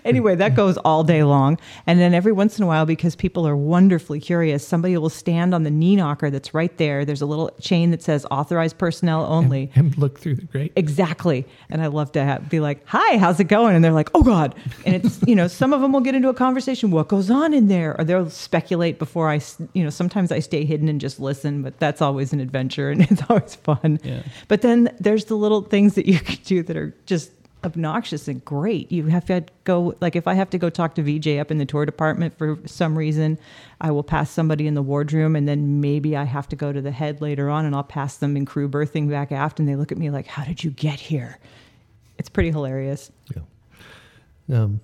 Anyway, 0.09 0.35
that 0.35 0.55
goes 0.55 0.77
all 0.77 1.03
day 1.03 1.23
long. 1.23 1.57
And 1.87 1.99
then 1.99 2.13
every 2.13 2.31
once 2.31 2.57
in 2.57 2.63
a 2.63 2.67
while, 2.67 2.85
because 2.85 3.15
people 3.15 3.47
are 3.47 3.55
wonderfully 3.55 4.19
curious, 4.19 4.67
somebody 4.67 4.97
will 4.97 5.09
stand 5.09 5.53
on 5.53 5.63
the 5.63 5.71
knee 5.71 5.95
knocker 5.95 6.29
that's 6.29 6.53
right 6.53 6.75
there. 6.77 7.05
There's 7.05 7.21
a 7.21 7.25
little 7.25 7.51
chain 7.61 7.91
that 7.91 8.01
says 8.01 8.25
authorized 8.31 8.77
personnel 8.77 9.25
only. 9.25 9.71
And 9.79 9.97
look 9.97 10.19
through 10.19 10.35
the 10.35 10.45
grate. 10.45 10.73
Exactly. 10.75 11.45
And 11.69 11.81
I 11.81 11.87
love 11.87 12.11
to 12.13 12.23
have, 12.23 12.49
be 12.49 12.59
like, 12.59 12.85
hi, 12.85 13.17
how's 13.17 13.39
it 13.39 13.45
going? 13.45 13.75
And 13.75 13.83
they're 13.85 13.93
like, 13.93 14.09
oh 14.13 14.23
God. 14.23 14.55
And 14.85 14.95
it's, 14.95 15.21
you 15.25 15.35
know, 15.35 15.47
some 15.47 15.71
of 15.71 15.79
them 15.79 15.93
will 15.93 16.01
get 16.01 16.15
into 16.15 16.27
a 16.27 16.33
conversation. 16.33 16.91
What 16.91 17.07
goes 17.07 17.31
on 17.31 17.53
in 17.53 17.67
there? 17.67 17.95
Or 17.97 18.03
they'll 18.03 18.29
speculate 18.29 18.99
before 18.99 19.29
I, 19.29 19.39
you 19.73 19.83
know, 19.83 19.89
sometimes 19.89 20.31
I 20.31 20.39
stay 20.39 20.65
hidden 20.65 20.89
and 20.89 20.99
just 20.99 21.19
listen, 21.19 21.61
but 21.61 21.79
that's 21.79 22.01
always 22.01 22.33
an 22.33 22.39
adventure 22.41 22.89
and 22.89 23.01
it's 23.11 23.21
always 23.29 23.55
fun. 23.55 23.99
Yeah. 24.03 24.23
But 24.47 24.61
then 24.61 24.93
there's 24.99 25.25
the 25.25 25.35
little 25.35 25.61
things 25.61 25.95
that 25.95 26.05
you 26.05 26.19
can 26.19 26.39
do 26.43 26.63
that 26.63 26.75
are 26.75 26.93
just 27.05 27.31
obnoxious 27.63 28.27
and 28.27 28.43
great. 28.43 28.91
You 28.91 29.07
have 29.07 29.25
to 29.25 29.43
go, 29.63 29.95
like, 30.01 30.15
if 30.15 30.27
I 30.27 30.33
have 30.33 30.49
to 30.51 30.57
go 30.57 30.69
talk 30.69 30.95
to 30.95 31.03
VJ 31.03 31.39
up 31.39 31.51
in 31.51 31.57
the 31.57 31.65
tour 31.65 31.85
department 31.85 32.37
for 32.37 32.57
some 32.65 32.97
reason, 32.97 33.37
I 33.81 33.91
will 33.91 34.03
pass 34.03 34.31
somebody 34.31 34.67
in 34.67 34.73
the 34.73 34.81
wardroom, 34.81 35.35
and 35.35 35.47
then 35.47 35.81
maybe 35.81 36.15
I 36.15 36.23
have 36.23 36.47
to 36.49 36.55
go 36.55 36.71
to 36.71 36.81
the 36.81 36.91
head 36.91 37.21
later 37.21 37.49
on, 37.49 37.65
and 37.65 37.75
I'll 37.75 37.83
pass 37.83 38.17
them 38.17 38.37
in 38.37 38.45
crew 38.45 38.67
berthing 38.67 39.09
back 39.09 39.31
aft, 39.31 39.59
and 39.59 39.67
they 39.67 39.75
look 39.75 39.91
at 39.91 39.97
me 39.97 40.09
like, 40.09 40.27
How 40.27 40.43
did 40.43 40.63
you 40.63 40.71
get 40.71 40.99
here? 40.99 41.37
It's 42.17 42.29
pretty 42.29 42.51
hilarious. 42.51 43.11
Yeah. 43.35 44.61
Um, 44.61 44.81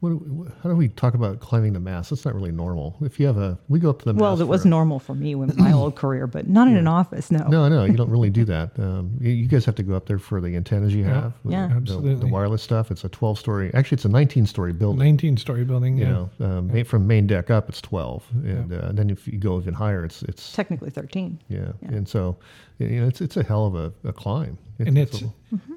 what, 0.00 0.10
do 0.10 0.16
we- 0.16 0.48
how 0.62 0.68
do 0.70 0.74
we 0.76 0.88
talk 0.88 1.14
about 1.14 1.40
climbing 1.40 1.72
the 1.74 1.80
mast? 1.80 2.10
That's 2.10 2.24
not 2.24 2.34
really 2.34 2.52
normal. 2.52 2.96
If 3.02 3.20
you 3.20 3.26
have 3.26 3.36
a, 3.38 3.58
we 3.68 3.78
go 3.78 3.90
up 3.90 3.98
to 4.00 4.04
the 4.06 4.14
Well, 4.14 4.40
it 4.40 4.44
was 4.48 4.62
for- 4.62 4.68
normal 4.68 4.98
for 4.98 5.14
me 5.14 5.34
when 5.34 5.52
my 5.56 5.72
old 5.72 5.94
career, 5.96 6.26
but 6.26 6.48
not 6.48 6.68
in 6.68 6.76
an 6.76 6.88
office, 6.88 7.30
no. 7.30 7.46
No, 7.48 7.68
no, 7.68 7.84
you 7.84 7.92
don't 7.96 8.10
really 8.10 8.30
do 8.30 8.44
that. 8.46 8.70
Um, 8.78 9.12
you, 9.20 9.30
you 9.30 9.46
guys 9.46 9.64
have 9.66 9.74
to 9.76 9.82
go 9.82 9.94
up 9.94 10.06
there 10.06 10.18
for 10.18 10.40
the 10.40 10.56
antennas 10.56 10.94
you 10.94 11.04
have. 11.04 11.32
with 11.44 11.52
Yeah. 11.52 11.66
the- 11.68 11.74
The, 11.74 11.76
Absolutely. 11.76 12.30
wireless 12.30 12.62
stuff. 12.62 12.90
It's 12.90 13.04
a 13.04 13.08
12 13.08 13.38
story, 13.38 13.70
actually, 13.74 13.96
it's 13.96 14.04
a 14.04 14.08
19 14.08 14.46
story 14.46 14.72
building. 14.72 14.98
19 15.00 15.36
story 15.36 15.64
building. 15.64 15.96
You 15.98 16.04
Yeah. 16.04 16.10
know, 16.12 16.30
um, 16.58 16.70
ma- 16.72 16.82
from 16.84 17.06
main 17.06 17.26
deck 17.26 17.50
up, 17.50 17.68
it's 17.68 17.80
12. 17.80 18.24
And 18.44 18.72
uh, 18.72 18.92
then 18.92 19.10
if 19.10 19.26
you 19.28 19.38
go 19.38 19.58
even 19.60 19.74
higher, 19.74 20.04
it's, 20.04 20.22
it's 20.24 20.52
Technically 20.54 20.90
13. 20.90 21.38
yeah. 21.48 21.72
And 21.82 22.08
so, 22.08 22.36
you 22.84 23.00
know, 23.00 23.06
it's, 23.08 23.20
it's 23.20 23.36
a 23.36 23.42
hell 23.44 23.66
of 23.66 23.74
a, 23.74 23.92
a 24.08 24.12
climb. 24.12 24.58
and 24.78 24.96
it's 24.98 25.22
a- 25.22 25.30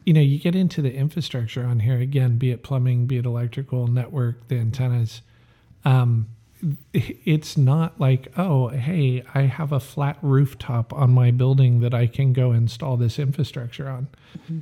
you 0.05 0.13
know 0.13 0.21
you 0.21 0.39
get 0.39 0.55
into 0.55 0.81
the 0.81 0.93
infrastructure 0.93 1.65
on 1.65 1.79
here 1.79 1.97
again 1.99 2.37
be 2.37 2.51
it 2.51 2.61
plumbing 2.63 3.05
be 3.07 3.17
it 3.17 3.25
electrical 3.25 3.87
network 3.87 4.47
the 4.47 4.57
antennas 4.57 5.21
um, 5.85 6.27
it's 6.93 7.57
not 7.57 7.99
like, 7.99 8.31
oh, 8.37 8.69
hey, 8.69 9.21
I 9.35 9.41
have 9.41 9.73
a 9.73 9.81
flat 9.81 10.17
rooftop 10.21 10.93
on 10.93 11.11
my 11.11 11.29
building 11.29 11.81
that 11.81 11.93
I 11.93 12.07
can 12.07 12.31
go 12.31 12.53
install 12.53 12.95
this 12.95 13.19
infrastructure 13.19 13.89
on. 13.89 14.07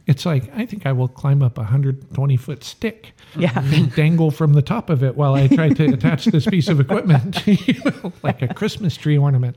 It's 0.08 0.26
like, 0.26 0.52
I 0.58 0.66
think 0.66 0.88
I 0.88 0.94
will 0.94 1.08
climb 1.08 1.44
up 1.44 1.60
a 1.60 1.62
120 1.62 2.38
foot 2.38 2.64
stick 2.64 3.12
Yeah. 3.36 3.52
and 3.56 3.94
dangle 3.94 4.32
from 4.32 4.54
the 4.54 4.64
top 4.64 4.90
of 4.90 5.04
it 5.04 5.16
while 5.16 5.36
I 5.36 5.48
try 5.48 5.70
to 5.70 5.94
attach 5.94 6.26
this 6.26 6.48
piece 6.48 6.70
of 6.70 6.80
equipment, 6.80 7.46
you 7.68 7.76
know, 7.86 8.12
like 8.24 8.42
a 8.42 8.52
Christmas 8.52 8.98
tree 8.98 9.20
ornament. 9.20 9.56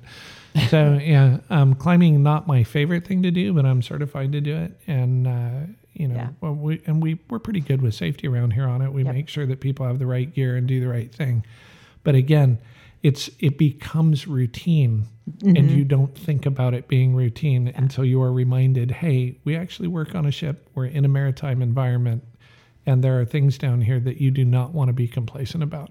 So, 0.69 0.99
yeah, 1.03 1.39
um, 1.51 1.75
climbing 1.75 2.23
not 2.23 2.47
my 2.47 2.63
favorite 2.63 3.05
thing 3.07 3.23
to 3.25 3.31
do, 3.33 3.53
but 3.53 3.67
I'm 3.67 3.83
certified 3.83 4.33
to 4.33 4.41
do 4.41 4.57
it. 4.57 4.81
And, 4.87 5.27
uh, 5.27 5.51
you 5.95 6.07
know, 6.09 6.15
Yeah. 6.15 6.29
well, 6.41 6.55
we, 6.55 6.81
and 6.87 7.03
we, 7.03 7.19
we're 7.29 7.41
pretty 7.41 7.61
good 7.61 7.83
with 7.83 7.95
safety 7.95 8.29
around 8.29 8.53
here 8.53 8.67
on 8.69 8.81
it. 8.81 8.93
We 8.93 9.03
Yep. 9.05 9.15
make 9.15 9.29
sure 9.29 9.47
that 9.47 9.61
people 9.61 9.85
have 9.87 9.99
the 9.99 10.07
right 10.07 10.33
gear 10.33 10.57
and 10.57 10.67
do 10.67 10.79
the 10.81 10.89
right 10.89 11.13
thing. 11.13 11.45
But 12.05 12.15
again, 12.15 12.59
it's 13.03 13.29
it 13.41 13.59
becomes 13.59 14.27
routine 14.27 15.07
and 15.45 15.71
you 15.71 15.85
don't 15.85 16.17
think 16.17 16.47
about 16.47 16.73
it 16.75 16.87
being 16.89 17.15
routine 17.15 17.73
until 17.75 18.05
you 18.05 18.23
are 18.23 18.33
reminded, 18.33 18.91
hey, 18.91 19.39
we 19.45 19.57
actually 19.57 19.89
work 19.89 20.15
on 20.15 20.25
a 20.27 20.31
ship, 20.31 20.69
we're 20.75 20.87
in 20.87 21.05
a 21.05 21.09
maritime 21.09 21.63
environment, 21.63 22.23
and 22.87 23.03
there 23.03 23.19
are 23.21 23.25
things 23.25 23.57
down 23.59 23.81
here 23.81 23.99
that 24.01 24.21
you 24.21 24.31
do 24.31 24.45
not 24.45 24.73
want 24.73 24.89
to 24.89 24.93
be 24.93 25.09
complacent 25.09 25.63
about. 25.63 25.91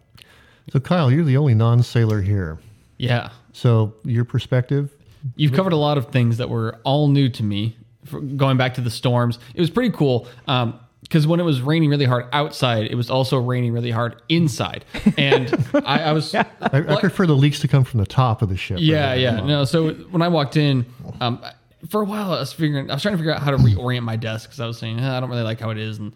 So, 0.72 0.79
Kyle, 0.79 1.12
you're 1.12 1.25
the 1.25 1.36
only 1.38 1.53
non 1.55 1.84
sailor 1.84 2.22
here. 2.22 2.60
Yeah. 2.98 3.29
So, 3.53 3.93
your 4.03 4.25
perspective? 4.25 4.91
You've 5.36 5.53
covered 5.53 5.74
a 5.74 5.77
lot 5.77 5.98
of 5.98 6.07
things 6.07 6.38
that 6.38 6.50
were 6.50 6.79
all 6.83 7.07
new 7.07 7.29
to 7.29 7.43
me. 7.43 7.77
For 8.03 8.19
going 8.19 8.57
back 8.57 8.74
to 8.74 8.81
the 8.81 8.89
storms, 8.89 9.39
it 9.55 9.62
was 9.62 9.69
pretty 9.69 9.95
cool. 9.95 10.27
Um, 10.45 10.77
because 11.03 11.27
when 11.27 11.39
it 11.39 11.43
was 11.43 11.62
raining 11.62 11.89
really 11.89 12.05
hard 12.05 12.25
outside, 12.33 12.88
it 12.88 12.95
was 12.95 13.10
also 13.10 13.38
raining 13.39 13.72
really 13.72 13.91
hard 13.91 14.22
inside, 14.29 14.83
and 15.17 15.53
I, 15.86 16.03
I 16.05 16.12
was 16.12 16.33
I, 16.36 16.45
I 16.62 17.00
prefer 17.00 17.27
the 17.27 17.36
leaks 17.36 17.60
to 17.60 17.67
come 17.67 17.83
from 17.83 18.00
the 18.00 18.05
top 18.05 18.41
of 18.41 18.50
the 18.50 18.57
ship. 18.57 18.77
Yeah, 18.81 19.10
rather 19.10 19.22
yeah. 19.22 19.39
No, 19.41 19.65
so 19.65 19.93
when 19.93 20.22
I 20.22 20.29
walked 20.29 20.57
in, 20.57 20.86
um, 21.22 21.43
for 21.89 22.01
a 22.01 22.05
while 22.05 22.33
I 22.33 22.39
was 22.39 22.53
figuring, 22.53 22.89
I 22.89 22.95
was 22.95 23.03
trying 23.03 23.13
to 23.13 23.17
figure 23.17 23.33
out 23.33 23.41
how 23.41 23.51
to 23.51 23.57
reorient 23.57 24.03
my 24.03 24.15
desk 24.15 24.50
because 24.50 24.60
I 24.60 24.65
was 24.65 24.79
saying 24.79 25.00
"Eh, 25.00 25.17
I 25.17 25.19
don't 25.19 25.29
really 25.29 25.43
like 25.43 25.60
how 25.60 25.69
it 25.69 25.77
is, 25.77 26.00
and 26.00 26.13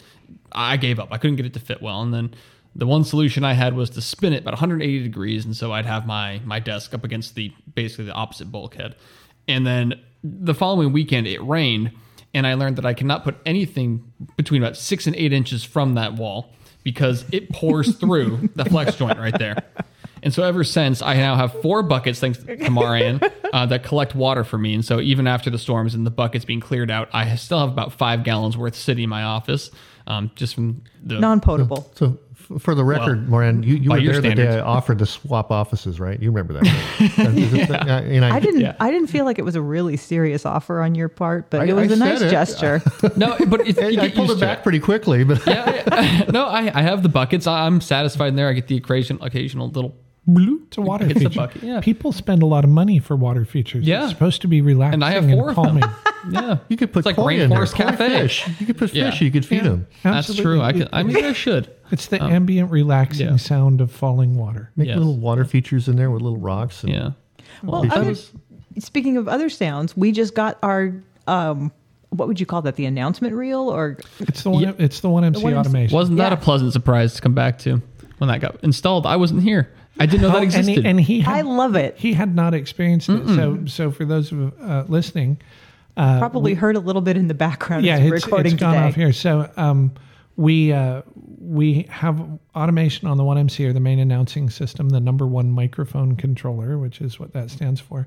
I 0.52 0.78
gave 0.78 1.00
up. 1.00 1.10
I 1.12 1.18
couldn't 1.18 1.36
get 1.36 1.46
it 1.46 1.54
to 1.54 1.60
fit 1.60 1.82
well, 1.82 2.02
and 2.02 2.14
then 2.14 2.34
the 2.78 2.86
one 2.88 3.04
solution 3.04 3.44
I 3.44 3.54
had 3.54 3.76
was 3.76 3.90
to 3.92 4.02
spin 4.02 4.34
it 4.34 4.44
about 4.44 4.54
180 4.54 5.04
degrees, 5.04 5.44
and 5.44 5.56
so 5.58 5.74
I'd 5.74 5.86
have 5.86 6.06
my 6.06 6.40
my 6.46 6.60
desk 6.60 6.94
up 6.94 7.04
against 7.04 7.36
the 7.36 7.52
basically 7.74 8.06
the 8.06 8.14
opposite 8.14 8.52
bulkhead, 8.52 8.96
and 9.48 9.66
then 9.66 10.00
the 10.24 10.54
following 10.54 10.94
weekend 10.94 11.28
it 11.28 11.42
rained, 11.44 11.92
and 12.34 12.46
I 12.46 12.54
learned 12.54 12.78
that 12.78 12.86
I 12.86 12.94
cannot 12.94 13.24
put 13.24 13.36
anything 13.46 14.12
between 14.36 14.62
about 14.64 14.78
six 14.78 15.08
and 15.08 15.16
eight 15.16 15.34
inches 15.34 15.64
from 15.64 15.96
that 15.96 16.14
wall 16.14 16.54
because 16.84 17.26
it 17.32 17.50
pours 17.50 17.96
through 18.00 18.50
the 18.56 18.64
flex 18.66 18.96
joint 18.96 19.18
right 19.20 19.38
there. 19.38 19.58
And 20.24 20.34
so 20.34 20.44
ever 20.44 20.64
since, 20.64 21.02
I 21.02 21.16
now 21.16 21.36
have 21.36 21.62
four 21.62 21.84
buckets, 21.84 22.20
thanks 22.20 22.40
to 22.40 22.70
Marianne, 22.70 23.22
uh, 23.54 23.66
that 23.68 23.84
collect 23.84 24.16
water 24.16 24.44
for 24.44 24.58
me. 24.58 24.74
And 24.74 24.84
so 24.84 25.00
even 25.00 25.28
after 25.28 25.50
the 25.50 25.60
storms 25.60 25.94
and 25.94 26.06
the 26.06 26.12
buckets 26.12 26.44
being 26.44 26.60
cleared 26.60 26.90
out, 26.90 27.10
I 27.14 27.36
still 27.36 27.60
have 27.60 27.70
about 27.70 27.94
five 27.94 28.24
gallons 28.24 28.58
worth 28.58 28.76
sitting 28.76 29.04
in 29.04 29.10
my 29.10 29.24
office, 29.24 29.70
um, 30.08 30.32
just 30.36 30.56
from 30.56 30.84
the 31.04 31.20
Non 31.20 31.40
potable. 31.40 31.90
So, 31.96 32.06
f- 32.06 32.27
for 32.60 32.74
the 32.76 32.84
record, 32.84 33.22
Well, 33.30 33.40
Marianne, 33.42 33.64
you, 33.64 33.76
you 33.76 33.90
were 33.90 33.98
your 33.98 34.14
there 34.22 34.22
the 34.32 34.36
day 34.36 34.58
I 34.58 34.62
offered 34.62 35.00
to 35.00 35.06
swap 35.06 35.52
offices, 35.52 36.00
right? 36.00 36.20
You 36.22 36.32
remember 36.32 36.54
that? 36.54 36.64
Right? 37.18 37.28
Is 37.38 37.54
it- 37.54 37.70
and 37.70 38.26
I, 38.26 38.36
I 38.36 38.40
didn't. 38.40 38.62
Yeah. 38.62 38.76
I 38.80 38.90
didn't 38.92 39.08
feel 39.08 39.26
like 39.26 39.38
it 39.40 39.44
was 39.46 39.56
a 39.56 39.62
really 39.62 39.98
serious 39.98 40.46
offer 40.46 40.82
on 40.82 40.96
your 40.96 41.10
part, 41.10 41.50
but 41.50 41.62
I- 41.62 41.66
it 41.66 41.74
was 41.74 41.92
I 41.92 41.96
a 41.96 41.98
nice 41.98 42.22
it. 42.22 42.30
gesture. 42.30 42.82
no, 43.18 43.36
but 43.48 43.68
it's, 43.68 43.78
you 43.82 43.88
I 43.88 44.08
get 44.08 44.16
pulled 44.16 44.30
used 44.30 44.38
it 44.38 44.46
to 44.46 44.46
back 44.46 44.64
pretty 44.64 44.80
quickly, 44.80 45.24
but 45.24 45.46
Yeah, 45.46 45.84
yeah. 45.88 46.26
no, 46.32 46.46
I, 46.46 46.72
I 46.74 46.82
have 46.82 47.04
the 47.04 47.10
buckets. 47.10 47.48
I'm 47.48 47.82
satisfied 47.82 48.28
in 48.30 48.36
there. 48.36 48.48
I 48.50 48.54
get 48.54 48.68
the 48.68 48.78
occasion, 48.78 49.18
occasional 49.22 49.70
little 49.70 49.96
bloop. 50.28 50.68
It's 50.68 50.78
a 50.78 50.82
water 50.82 51.06
It's 51.06 51.14
feature. 51.20 51.28
a 51.28 51.32
bucket. 51.32 51.64
Yeah, 51.64 51.80
People 51.82 52.12
spend 52.12 52.44
a 52.44 52.46
lot 52.46 52.64
of 52.66 52.70
money 52.70 53.00
for 53.00 53.16
water 53.16 53.46
features. 53.46 53.86
Yeah. 53.86 54.04
It's 54.04 54.12
supposed 54.12 54.42
to 54.42 54.48
be 54.48 54.62
relaxing 54.62 54.96
and 54.96 55.06
I 55.06 55.12
have 55.12 55.30
four 55.30 55.50
of 55.50 55.56
calming. 55.56 55.84
Yeah, 56.30 56.58
you 56.68 56.76
could 56.76 56.92
put 56.92 57.00
it's 57.00 57.06
like 57.06 57.16
koi 57.16 57.40
in 57.40 57.50
Rainforest 57.50 57.74
Cafe. 57.76 57.96
Fish. 58.10 58.46
You 58.60 58.66
could 58.66 58.78
put 58.78 58.94
Yeah. 58.94 59.12
fish. 59.12 59.22
You 59.22 59.32
could 59.32 59.46
feed 59.46 59.64
them. 59.64 59.88
That's 60.04 60.36
true. 60.36 60.62
I 60.62 60.74
can. 60.74 60.90
I 60.92 61.04
mean, 61.04 61.24
I 61.24 61.32
should. 61.32 61.74
It's 61.92 62.08
the 62.08 62.22
ambient, 62.22 62.72
relaxing 62.72 63.28
Yeah. 63.28 63.36
sound 63.38 63.82
of 63.82 63.92
falling 63.92 64.36
water. 64.36 64.72
Make 64.76 64.88
Yes. 64.90 64.98
little 64.98 65.18
water 65.18 65.46
features 65.46 65.88
in 65.88 65.96
there 65.96 66.12
with 66.12 66.22
little 66.22 66.40
rocks. 66.40 66.84
And 66.84 66.94
Yeah. 66.94 67.10
Well, 67.64 67.86
other, 67.92 68.16
speaking 68.80 69.18
of 69.18 69.28
other 69.28 69.50
sounds, 69.50 69.96
we 69.96 70.12
just 70.12 70.36
got 70.36 70.58
our 70.64 70.94
um, 71.28 71.72
what 72.10 72.28
would 72.30 72.40
you 72.40 72.46
call 72.46 72.62
that? 72.62 72.78
The 72.78 72.86
announcement 72.86 73.34
reel 73.34 73.68
or 73.70 73.98
It's 74.20 74.42
the 74.44 74.50
one. 74.50 74.64
Yeah. 74.64 74.72
It's 74.78 75.02
the 75.02 75.10
one 75.10 75.26
MC 75.26 75.44
one 75.44 75.54
automation. 75.56 75.94
Wasn't 75.94 76.18
that 76.20 76.32
Yeah. 76.32 76.38
a 76.38 76.42
pleasant 76.42 76.72
surprise 76.72 77.16
to 77.16 77.22
come 77.22 77.34
back 77.34 77.60
to 77.60 77.82
when 78.20 78.30
that 78.30 78.40
got 78.40 78.56
installed? 78.64 79.06
I 79.06 79.18
wasn't 79.18 79.44
here. 79.44 79.70
I 80.00 80.06
didn't 80.06 80.22
know 80.22 80.30
Oh, 80.30 80.32
that 80.34 80.38
and 80.38 80.46
existed. 80.46 80.84
he, 80.84 80.90
and 80.90 81.00
he 81.02 81.24
I 81.26 81.42
love 81.42 81.76
it. 81.76 81.96
he 81.98 82.14
had 82.14 82.34
not 82.36 82.54
experienced 82.54 83.10
it. 83.10 83.28
So 83.28 83.60
so 83.66 83.92
for 83.92 84.06
those 84.06 84.32
of 84.32 84.54
uh, 84.62 84.84
listening, 84.88 85.38
Probably 85.96 86.54
heard 86.54 86.76
a 86.76 86.80
little 86.80 87.02
bit 87.02 87.18
in 87.18 87.28
the 87.28 87.34
background 87.34 87.84
yeah, 87.84 87.96
as 87.98 88.12
it's, 88.12 88.26
recording 88.26 88.54
it's 88.54 88.62
gone 88.62 88.76
today. 88.76 88.86
off 88.86 88.94
here. 88.96 89.12
So 89.12 89.50
um, 89.58 89.92
we 90.36 90.72
uh, 90.72 91.02
we 91.48 91.86
have 91.90 92.22
automation 92.56 93.08
on 93.08 93.18
the 93.18 93.24
one 93.24 93.38
MC 93.38 93.66
or 93.66 93.72
the 93.74 93.80
main 93.80 94.00
announcing 94.00 94.50
system, 94.50 94.90
the 94.90 95.00
number 95.00 95.26
one 95.26 95.50
microphone 95.52 96.16
controller, 96.16 96.78
which 96.78 97.00
is 97.02 97.20
what 97.20 97.32
that 97.34 97.50
stands 97.50 97.80
for. 97.80 98.06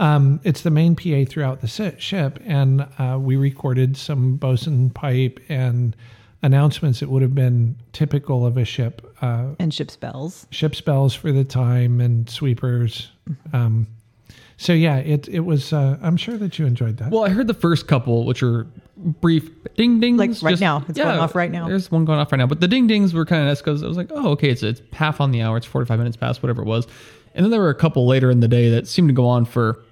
Um, 0.00 0.40
it's 0.42 0.62
the 0.62 0.70
main 0.70 0.96
PA 0.96 1.24
throughout 1.30 1.60
the 1.60 1.68
si- 1.68 1.94
ship, 1.98 2.40
and 2.44 2.86
uh, 2.98 3.16
we 3.20 3.36
recorded 3.36 3.96
some 3.96 4.36
bosun 4.36 4.90
pipe 4.90 5.38
and 5.48 5.94
announcements 6.42 6.98
that 7.00 7.08
would 7.08 7.22
have 7.22 7.34
been 7.34 7.76
typical 7.92 8.44
of 8.44 8.56
a 8.56 8.64
ship. 8.64 9.14
Uh, 9.22 9.54
And 9.60 9.72
ship's 9.72 9.94
bells. 9.96 10.46
ship's 10.50 10.80
bells 10.80 11.14
for 11.14 11.30
the 11.30 11.44
time 11.44 12.00
and 12.00 12.28
sweepers. 12.28 13.10
Um, 13.52 13.86
so 14.56 14.72
yeah, 14.72 14.96
it 14.96 15.28
it 15.28 15.40
was. 15.40 15.72
Uh, 15.72 15.96
I'm 16.02 16.16
sure 16.16 16.36
that 16.38 16.58
you 16.58 16.66
enjoyed 16.66 16.96
that. 16.98 17.10
well, 17.12 17.24
I 17.24 17.28
heard 17.28 17.46
the 17.46 17.54
first 17.54 17.86
couple, 17.86 18.24
which 18.24 18.42
are 18.42 18.66
brief 19.04 19.50
ding 19.74 20.00
dings. 20.00 20.18
Like 20.18 20.52
right 20.52 20.60
now. 20.60 20.84
It's 20.88 20.98
going 20.98 21.18
off 21.18 21.34
right 21.34 21.50
now. 21.50 21.68
There's 21.68 21.90
one 21.90 22.04
going 22.04 22.18
off 22.18 22.32
right 22.32 22.38
now, 22.38 22.46
but 22.46 22.60
the 22.60 22.68
ding 22.68 22.86
dings 22.86 23.14
were 23.14 23.24
kind 23.24 23.42
of 23.42 23.48
nice 23.48 23.60
because 23.60 23.82
I 23.82 23.86
was 23.86 23.96
like, 23.96 24.10
oh, 24.10 24.30
okay, 24.30 24.50
it's 24.50 24.62
it's 24.62 24.82
half 24.92 25.20
on 25.20 25.30
the 25.30 25.42
hour. 25.42 25.56
It's 25.56 25.66
45 25.66 25.98
minutes 25.98 26.16
past, 26.16 26.42
whatever 26.42 26.62
it 26.62 26.66
was. 26.66 26.86
And 27.34 27.44
then 27.44 27.50
there 27.50 27.60
were 27.60 27.70
a 27.70 27.74
couple 27.74 28.06
later 28.06 28.30
in 28.30 28.40
the 28.40 28.48
day 28.48 28.70
that 28.70 28.86
seemed 28.86 29.08
to 29.08 29.14
go 29.14 29.26
on 29.26 29.44
for 29.44 29.82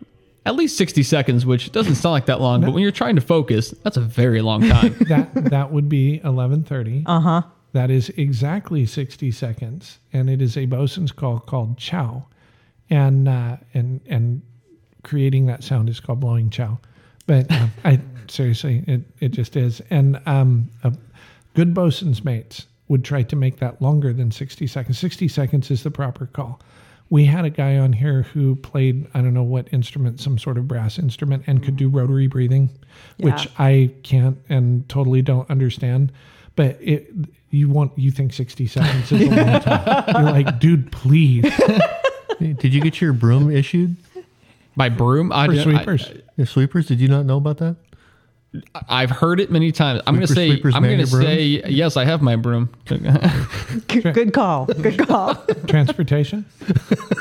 at 0.45 0.57
least 0.57 0.77
60 0.77 1.03
seconds, 1.03 1.47
which 1.47 1.73
doesn't 1.73 1.97
sound 1.97 2.13
like 2.13 2.27
that 2.27 2.41
long, 2.41 2.61
but 2.63 2.73
when 2.73 2.83
you're 2.83 2.91
trying 2.91 3.15
to 3.15 3.21
focus, 3.21 3.71
that's 3.83 3.97
a 3.97 4.01
very 4.01 4.43
long 4.43 4.69
time. 4.69 4.95
that 5.09 5.33
that 5.35 5.73
would 5.73 5.89
be 5.89 6.21
11:30. 6.25 7.05
Uh 7.07 7.21
huh. 7.21 7.43
That 7.73 7.91
is 7.91 8.11
exactly 8.11 8.85
60 8.85 9.31
seconds, 9.31 9.99
and 10.13 10.29
it 10.29 10.43
is 10.43 10.57
a 10.57 10.67
bosun's 10.67 11.11
call 11.11 11.39
called 11.39 11.79
chow, 11.79 12.27
and 12.91 13.29
uh, 13.29 13.57
and 13.73 14.01
and 14.07 14.43
creating 15.03 15.47
that 15.47 15.65
sound 15.65 15.89
is 15.89 16.01
called 16.01 16.21
blowing 16.21 16.51
chow. 16.51 16.79
But 17.27 17.51
um, 17.53 17.73
I 17.85 18.01
seriously, 18.31 18.85
it 18.87 19.01
it 19.21 19.29
just 19.31 19.57
is. 19.57 19.81
And 19.91 20.21
um, 20.27 20.71
a 20.85 20.93
good 21.55 21.75
bosun's 21.75 22.25
mates 22.25 22.67
would 22.89 23.05
try 23.05 23.23
to 23.23 23.37
make 23.37 23.59
that 23.59 23.81
longer 23.81 24.13
than 24.13 24.31
60 24.31 24.67
seconds. 24.67 24.99
60 24.99 25.29
seconds 25.29 25.71
is 25.71 25.83
the 25.83 25.91
proper 25.91 26.27
call. 26.27 26.61
We 27.11 27.25
had 27.27 27.45
a 27.45 27.51
guy 27.51 27.77
on 27.79 27.93
here 27.93 28.23
who 28.23 28.57
played 28.57 29.07
I 29.15 29.21
don't 29.21 29.35
know 29.35 29.43
what 29.43 29.69
instrument, 29.73 30.21
some 30.21 30.39
sort 30.39 30.57
of 30.59 30.67
brass 30.67 30.99
instrument, 30.99 31.45
and 31.47 31.63
could 31.63 31.77
do 31.77 31.89
rotary 31.89 32.27
breathing, 32.27 32.71
which 33.19 33.49
I 33.59 33.91
can't 34.03 34.39
and 34.49 34.89
totally 34.89 35.21
don't 35.23 35.49
understand. 35.51 36.11
But 36.57 36.79
it, 36.81 37.11
you 37.51 37.69
want 37.69 37.99
you 37.99 38.11
think 38.11 38.33
sixty 38.33 38.67
seconds 38.67 39.13
is 39.13 39.23
a 39.23 39.31
long 39.31 39.61
time. 39.61 40.05
You're 40.25 40.33
like, 40.33 40.59
dude, 40.59 40.91
please. 40.93 41.45
Did 42.39 42.75
you 42.75 42.81
get 42.81 43.01
your 43.01 43.13
broom 43.13 43.51
issued? 43.51 43.97
By 44.77 44.89
broom, 44.89 45.33
I 45.33 45.47
For 45.47 45.53
did- 45.53 45.63
sweepers. 45.63 46.11
Your 46.37 46.47
sweepers? 46.47 46.87
Did 46.87 46.99
you 46.99 47.09
not 47.09 47.27
know 47.27 47.37
about 47.37 47.59
that? 47.59 47.77
I, 48.89 49.01
have 49.01 49.11
heard 49.11 49.41
it 49.41 49.51
many 49.51 49.73
times. 49.73 50.03
I'm 50.07 50.15
going 50.15 50.27
to 50.27 50.35
say, 50.35 50.51
sweepers, 50.51 50.75
I'm 50.75 50.83
going 50.83 50.99
to 50.99 51.07
say, 51.07 51.63
yes, 51.69 51.97
I 51.97 52.05
have 52.05 52.21
my 52.21 52.37
broom. 52.37 52.69
Good, 52.87 54.15
good 54.15 54.33
call. 54.35 54.67
Good 54.67 54.99
call. 55.07 55.35
Transportation. 55.67 56.45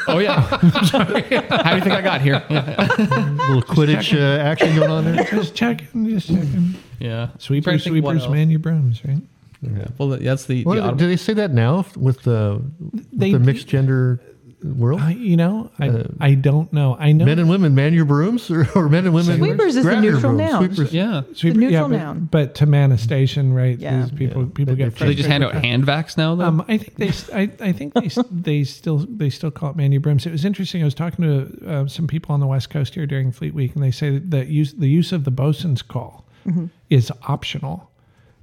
oh 0.08 0.20
yeah. 0.20 0.60
Sorry. 0.86 1.22
How 1.22 1.72
do 1.72 1.76
you 1.76 1.82
think 1.82 1.96
I 1.96 2.02
got 2.02 2.22
here? 2.22 2.44
Yeah. 2.50 2.76
A 2.98 3.54
little 3.54 3.62
Quidditch 3.62 4.14
uh, 4.14 4.42
action 4.42 4.76
going 4.76 4.92
on 4.92 5.06
there. 5.06 5.24
Just 5.26 5.56
checking, 5.56 6.10
just 6.10 6.28
checking. 6.28 6.76
yeah. 7.00 7.28
Trying 7.28 7.40
Sweepers, 7.40 7.84
sweepers, 7.84 8.28
man 8.28 8.50
your 8.50 8.60
brooms, 8.60 9.04
right? 9.06 9.22
Yeah. 9.62 9.88
Well, 9.98 10.10
that's 10.10 10.46
the, 10.46 10.64
the 10.64 10.92
do 10.92 11.08
they 11.08 11.18
say 11.18 11.34
that 11.34 11.52
now 11.52 11.86
with 11.96 12.24
the 12.24 12.62
with 12.80 13.08
They 13.12 13.32
the 13.32 13.40
mixed 13.40 13.68
gender 13.68 14.20
world? 14.64 15.02
I, 15.02 15.12
you 15.12 15.38
know, 15.38 15.72
I 15.80 16.06
I 16.20 16.34
don't 16.36 16.72
know. 16.72 16.96
I 17.00 17.12
know 17.12 17.26
men 17.26 17.40
and 17.40 17.50
women 17.50 17.74
man 17.76 17.94
your 17.94 18.06
brooms, 18.06 18.50
or, 18.52 18.68
or 18.76 18.90
men 18.90 19.06
and 19.06 19.14
women 19.14 19.38
Sweepers 19.38 19.76
is 19.76 19.86
the 19.86 20.00
neutral 20.02 20.34
noun. 20.34 20.66
Sweepers- 20.74 20.94
yeah. 20.94 21.22
sweeper, 21.34 21.58
neutral 21.60 21.72
yeah, 21.92 21.98
but, 21.98 21.98
noun. 21.98 22.28
but 22.32 22.56
to 22.56 22.66
man 22.66 22.92
a 22.92 22.98
station, 22.98 23.54
right? 23.54 23.78
Yeah. 23.78 24.02
these 24.02 24.12
people 24.12 24.44
Yeah. 24.44 24.50
people 24.54 24.76
They- 24.76 24.84
get. 24.84 24.96
Do 24.96 25.06
they 25.06 25.16
just 25.16 25.30
hand 25.30 25.44
out 25.44 25.54
hand 25.56 25.84
vacs 25.86 26.18
now, 26.18 26.36
though? 26.36 26.46
Um, 26.46 26.66
I 26.68 26.78
think 26.78 26.96
they, 26.96 27.10
I, 27.36 27.52
I 27.60 27.72
think 27.72 27.94
they, 27.94 28.10
they 28.32 28.64
still, 28.64 28.98
they 29.10 29.30
still 29.30 29.52
call 29.52 29.72
it 29.72 29.76
man 29.76 29.92
your 29.92 30.02
brooms. 30.02 30.26
It 30.26 30.32
was 30.32 30.46
interesting. 30.46 30.82
I 30.82 30.86
was 30.86 30.94
talking 30.96 31.26
to 31.26 31.68
uh, 31.70 31.88
some 31.88 32.08
people 32.08 32.34
on 32.34 32.40
the 32.40 32.48
West 32.48 32.70
Coast 32.70 32.96
here 32.96 33.06
during 33.06 33.32
Fleet 33.32 33.54
Week, 33.54 33.74
and 33.76 33.84
they 33.84 33.92
say 33.92 34.18
that 34.20 34.48
use, 34.48 34.74
the 34.74 34.88
use 34.90 35.12
of 35.12 35.24
the 35.26 35.32
bosun's 35.32 35.82
call 35.82 36.26
is 36.90 37.12
optional, 37.28 37.91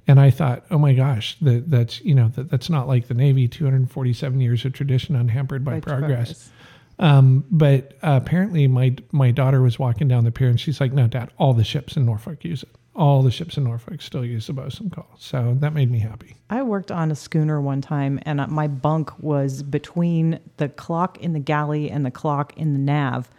And 0.09 0.19
I 0.19 0.31
thought, 0.31 0.65
oh 0.71 0.79
my 0.79 0.93
gosh, 0.93 1.37
that, 1.41 1.69
that's 1.69 2.01
you 2.01 2.15
know 2.15 2.29
that, 2.29 2.49
that's 2.49 2.67
not 2.67 2.87
like 2.87 3.09
the 3.09 3.13
Navy, 3.13 3.47
247 3.47 4.41
years 4.41 4.65
of 4.65 4.73
tradition 4.73 5.15
unhampered 5.15 5.63
by 5.63 5.73
Right, 5.73 5.83
progress. 5.83 6.49
Um, 6.97 7.45
but 7.51 7.93
uh, 8.01 8.19
apparently, 8.19 8.65
my 8.65 8.95
my 9.11 9.29
daughter 9.29 9.61
was 9.61 9.77
walking 9.77 10.07
down 10.07 10.23
the 10.23 10.31
pier, 10.31 10.47
and 10.47 10.59
she's 10.59 10.81
like, 10.81 10.93
"No, 10.93 11.05
Dad, 11.05 11.29
all 11.37 11.53
the 11.53 11.63
ships 11.63 11.95
in 11.95 12.07
Norfolk 12.07 12.43
use 12.43 12.63
it. 12.63 12.69
All 12.95 13.21
the 13.21 13.29
ships 13.29 13.55
in 13.55 13.65
Norfolk 13.65 14.01
still 14.01 14.25
use 14.25 14.47
the 14.47 14.53
bosun 14.53 14.89
call." 14.89 15.11
So 15.19 15.55
that 15.59 15.73
made 15.73 15.91
me 15.91 15.99
happy. 15.99 16.37
I 16.49 16.63
worked 16.63 16.91
on 16.91 17.11
a 17.11 17.15
schooner 17.15 17.61
one 17.61 17.81
time, 17.81 18.19
and 18.23 18.41
uh, 18.41 18.47
my 18.47 18.67
bunk 18.67 19.11
was 19.19 19.61
between 19.61 20.39
the 20.57 20.69
clock 20.69 21.19
in 21.19 21.33
the 21.33 21.39
galley 21.39 21.91
and 21.91 22.03
the 22.03 22.09
clock 22.09 22.57
in 22.57 22.73
the 22.73 22.79
nav, 22.79 23.29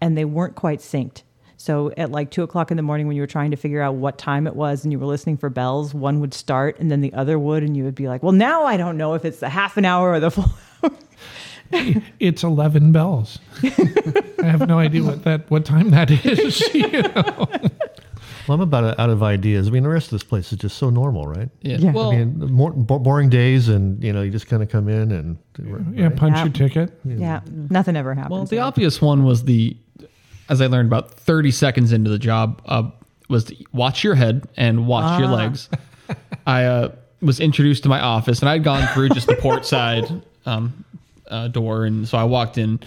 and 0.00 0.16
they 0.16 0.24
weren't 0.24 0.54
quite 0.54 0.78
synced. 0.78 1.22
So 1.62 1.92
at 1.96 2.10
like 2.10 2.32
two 2.32 2.42
o'clock 2.42 2.72
in 2.72 2.76
the 2.76 2.82
morning, 2.82 3.06
when 3.06 3.14
you 3.14 3.22
were 3.22 3.26
trying 3.28 3.52
to 3.52 3.56
figure 3.56 3.80
out 3.80 3.94
what 3.94 4.18
time 4.18 4.48
it 4.48 4.56
was, 4.56 4.82
and 4.84 4.90
you 4.90 4.98
were 4.98 5.06
listening 5.06 5.36
for 5.36 5.48
bells, 5.48 5.94
one 5.94 6.18
would 6.18 6.34
start, 6.34 6.76
and 6.80 6.90
then 6.90 7.02
the 7.02 7.12
other 7.14 7.38
would, 7.38 7.62
and 7.62 7.76
you 7.76 7.84
would 7.84 7.94
be 7.94 8.08
like, 8.08 8.20
"Well, 8.20 8.32
now 8.32 8.64
I 8.64 8.76
don't 8.76 8.96
know 8.96 9.14
if 9.14 9.24
it's 9.24 9.38
the 9.38 9.48
half 9.48 9.76
an 9.76 9.84
hour 9.84 10.10
or 10.10 10.18
the 10.20 10.30
full." 10.30 10.50
It's 12.20 12.42
11 12.42 12.92
bells. 12.92 13.38
I 13.62 14.42
have 14.42 14.68
no 14.68 14.78
idea 14.78 15.02
what 15.04 15.24
that 15.24 15.50
what 15.50 15.64
time 15.64 15.88
that 15.90 16.10
is. 16.10 16.60
you 16.74 16.90
know? 16.90 17.46
Well, 18.46 18.56
I'm 18.56 18.60
about 18.60 18.98
out 18.98 19.08
of 19.08 19.22
ideas. 19.22 19.68
I 19.68 19.70
mean, 19.70 19.82
the 19.84 19.88
rest 19.88 20.08
of 20.08 20.10
this 20.10 20.22
place 20.24 20.52
is 20.52 20.58
just 20.58 20.76
so 20.76 20.90
normal, 20.90 21.26
right? 21.26 21.48
Yeah. 21.62 21.76
Yeah. 21.78 21.92
Well, 21.92 22.10
I 22.10 22.18
mean, 22.18 22.52
more, 22.52 22.72
bo- 22.72 22.98
boring 22.98 23.30
days, 23.30 23.68
and 23.70 24.02
you 24.04 24.12
know, 24.12 24.20
you 24.20 24.30
just 24.30 24.48
kind 24.48 24.62
of 24.62 24.68
come 24.68 24.88
in 24.88 25.12
and 25.12 25.38
Yeah, 25.96 26.10
punch 26.10 26.34
Yeah. 26.36 26.44
your 26.44 26.52
ticket. 26.52 27.00
yeah, 27.04 27.40
nothing 27.70 27.96
ever 27.96 28.12
happens. 28.14 28.32
Well, 28.32 28.44
the 28.44 28.56
here. 28.56 28.64
obvious 28.64 29.00
one 29.00 29.24
was 29.24 29.44
the, 29.44 29.74
as 30.52 30.60
I 30.60 30.66
learned 30.66 30.88
about 30.88 31.10
30 31.10 31.50
seconds 31.50 31.92
into 31.92 32.10
the 32.10 32.18
job, 32.18 32.60
uh, 32.66 32.90
was 33.28 33.44
to 33.44 33.56
watch 33.72 34.04
your 34.04 34.14
head 34.14 34.46
and 34.54 34.86
watch 34.86 35.18
your 35.18 35.28
legs. 35.28 35.70
I 36.46 36.64
uh, 36.64 36.92
was 37.22 37.40
introduced 37.40 37.84
to 37.84 37.88
my 37.88 38.00
office, 38.00 38.40
and 38.40 38.50
I'd 38.50 38.62
gone 38.62 38.86
through 38.88 39.08
just 39.08 39.26
the 39.28 39.36
port 39.36 39.64
side 39.64 40.04
um, 40.44 40.84
uh, 41.28 41.48
door, 41.48 41.86
and 41.86 42.06
so 42.06 42.18
I 42.18 42.24
walked 42.24 42.58
in 42.58 42.80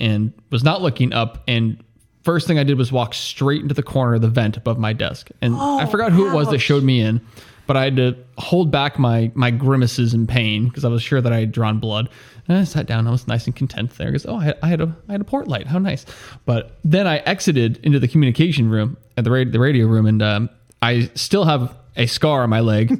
and 0.00 0.32
was 0.50 0.64
not 0.64 0.82
looking 0.82 1.12
up. 1.12 1.44
And 1.46 1.78
first 2.24 2.48
thing 2.48 2.58
I 2.58 2.64
did 2.64 2.76
was 2.76 2.90
walk 2.90 3.14
straight 3.14 3.62
into 3.62 3.74
the 3.74 3.84
corner 3.84 4.14
of 4.14 4.20
the 4.20 4.28
vent 4.28 4.56
above 4.56 4.78
my 4.80 4.92
desk, 4.92 5.30
and 5.40 5.54
I 5.54 5.86
forgot 5.86 6.10
who 6.10 6.28
it 6.28 6.34
was 6.34 6.48
that 6.50 6.58
showed 6.58 6.82
me 6.82 7.00
in. 7.00 7.20
But 7.66 7.76
I 7.76 7.84
had 7.84 7.96
to 7.96 8.16
hold 8.38 8.70
back 8.70 8.98
my 8.98 9.30
my 9.34 9.50
grimaces 9.50 10.14
in 10.14 10.26
pain 10.26 10.68
because 10.68 10.84
I 10.84 10.88
was 10.88 11.02
sure 11.02 11.20
that 11.20 11.32
I 11.32 11.40
had 11.40 11.52
drawn 11.52 11.78
blood. 11.78 12.08
And 12.48 12.58
I 12.58 12.64
sat 12.64 12.86
down. 12.86 13.06
I 13.06 13.10
was 13.10 13.28
nice 13.28 13.46
and 13.46 13.54
content 13.54 13.96
there 13.98 14.08
because 14.08 14.26
oh, 14.26 14.36
I 14.36 14.44
had, 14.44 14.58
I 14.62 14.68
had 14.68 14.80
a 14.80 14.96
I 15.08 15.12
had 15.12 15.20
a 15.20 15.24
port 15.24 15.48
light. 15.48 15.66
How 15.66 15.78
nice! 15.78 16.04
But 16.44 16.76
then 16.84 17.06
I 17.06 17.18
exited 17.18 17.78
into 17.84 18.00
the 18.00 18.08
communication 18.08 18.68
room 18.68 18.96
at 19.16 19.24
the 19.24 19.30
radio, 19.30 19.52
the 19.52 19.60
radio 19.60 19.86
room, 19.86 20.06
and 20.06 20.22
um, 20.22 20.50
I 20.80 21.10
still 21.14 21.44
have 21.44 21.74
a 21.96 22.06
scar 22.06 22.42
on 22.42 22.50
my 22.50 22.60
leg, 22.60 22.90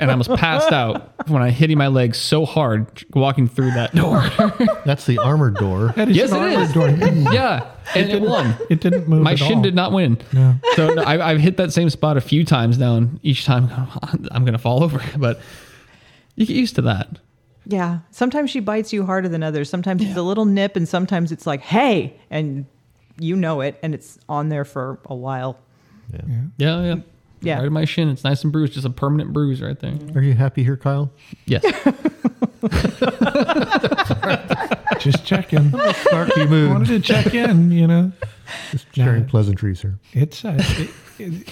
and 0.00 0.10
I 0.10 0.12
almost 0.12 0.30
passed 0.34 0.72
out 0.72 1.28
when 1.28 1.40
I 1.40 1.50
hitting 1.50 1.78
my 1.78 1.86
leg 1.86 2.14
so 2.14 2.44
hard 2.44 3.04
walking 3.14 3.46
through 3.46 3.70
that 3.72 3.94
door. 3.94 4.22
that's 4.84 5.06
the 5.06 5.18
armored 5.18 5.54
door. 5.56 5.92
That 5.96 6.08
is 6.08 6.16
yes, 6.16 6.32
an 6.32 6.38
it 6.38 6.40
armored 6.40 6.62
is. 6.62 6.72
door. 6.72 6.88
yeah, 7.32 7.70
and 7.94 8.10
it 8.10 8.22
won. 8.22 8.56
It 8.68 8.80
didn't 8.80 9.08
move. 9.08 9.22
My 9.22 9.32
at 9.32 9.38
shin 9.38 9.58
all. 9.58 9.62
did 9.62 9.74
not 9.74 9.92
win. 9.92 10.18
No. 10.32 10.56
So 10.74 10.94
no, 10.94 11.02
I, 11.02 11.30
I've 11.30 11.40
hit 11.40 11.58
that 11.58 11.72
same 11.72 11.90
spot 11.90 12.16
a 12.16 12.20
few 12.20 12.44
times 12.44 12.76
now, 12.76 12.96
and 12.96 13.20
each 13.22 13.44
time 13.44 13.68
I'm 14.32 14.44
going 14.44 14.52
to 14.52 14.58
fall 14.58 14.82
over. 14.82 15.00
But 15.16 15.40
you 16.34 16.44
get 16.44 16.56
used 16.56 16.74
to 16.76 16.82
that. 16.82 17.18
Yeah. 17.66 18.00
Sometimes 18.10 18.50
she 18.50 18.58
bites 18.58 18.92
you 18.92 19.06
harder 19.06 19.28
than 19.28 19.44
others. 19.44 19.70
Sometimes 19.70 20.02
it's 20.02 20.16
a 20.16 20.22
little 20.22 20.44
nip, 20.44 20.74
and 20.74 20.88
sometimes 20.88 21.30
it's 21.30 21.46
like, 21.46 21.60
hey, 21.60 22.18
and 22.30 22.66
you 23.20 23.36
know 23.36 23.60
it, 23.60 23.78
and 23.82 23.94
it's 23.94 24.18
on 24.28 24.48
there 24.48 24.64
for 24.64 24.98
a 25.06 25.14
while. 25.14 25.56
Yeah, 26.12 26.20
yeah. 26.58 26.82
Yeah. 26.82 26.96
Right 27.42 27.64
in 27.64 27.72
my 27.72 27.84
shin. 27.84 28.08
It's 28.08 28.24
nice 28.24 28.42
and 28.44 28.52
bruised. 28.52 28.74
Just 28.74 28.86
a 28.86 28.90
permanent 28.90 29.32
bruise 29.32 29.62
right 29.62 29.78
there. 29.78 29.94
Are 30.14 30.22
you 30.22 30.34
happy 30.34 30.62
here, 30.64 30.76
Kyle? 30.76 31.10
Yes. 31.46 31.62
Just 34.98 35.24
checking. 35.24 35.70
Snarky 35.70 36.48
mood. 36.48 36.70
wanted 36.70 36.88
to 36.88 37.00
check 37.00 37.34
in. 37.34 37.70
You 37.72 37.86
know, 37.86 38.12
Just 38.70 38.86
sharing 38.94 39.24
pleasantries 39.26 39.80
here. 39.82 39.98
it's. 40.12 40.44
Uh, 40.44 40.56
it, 40.58 40.90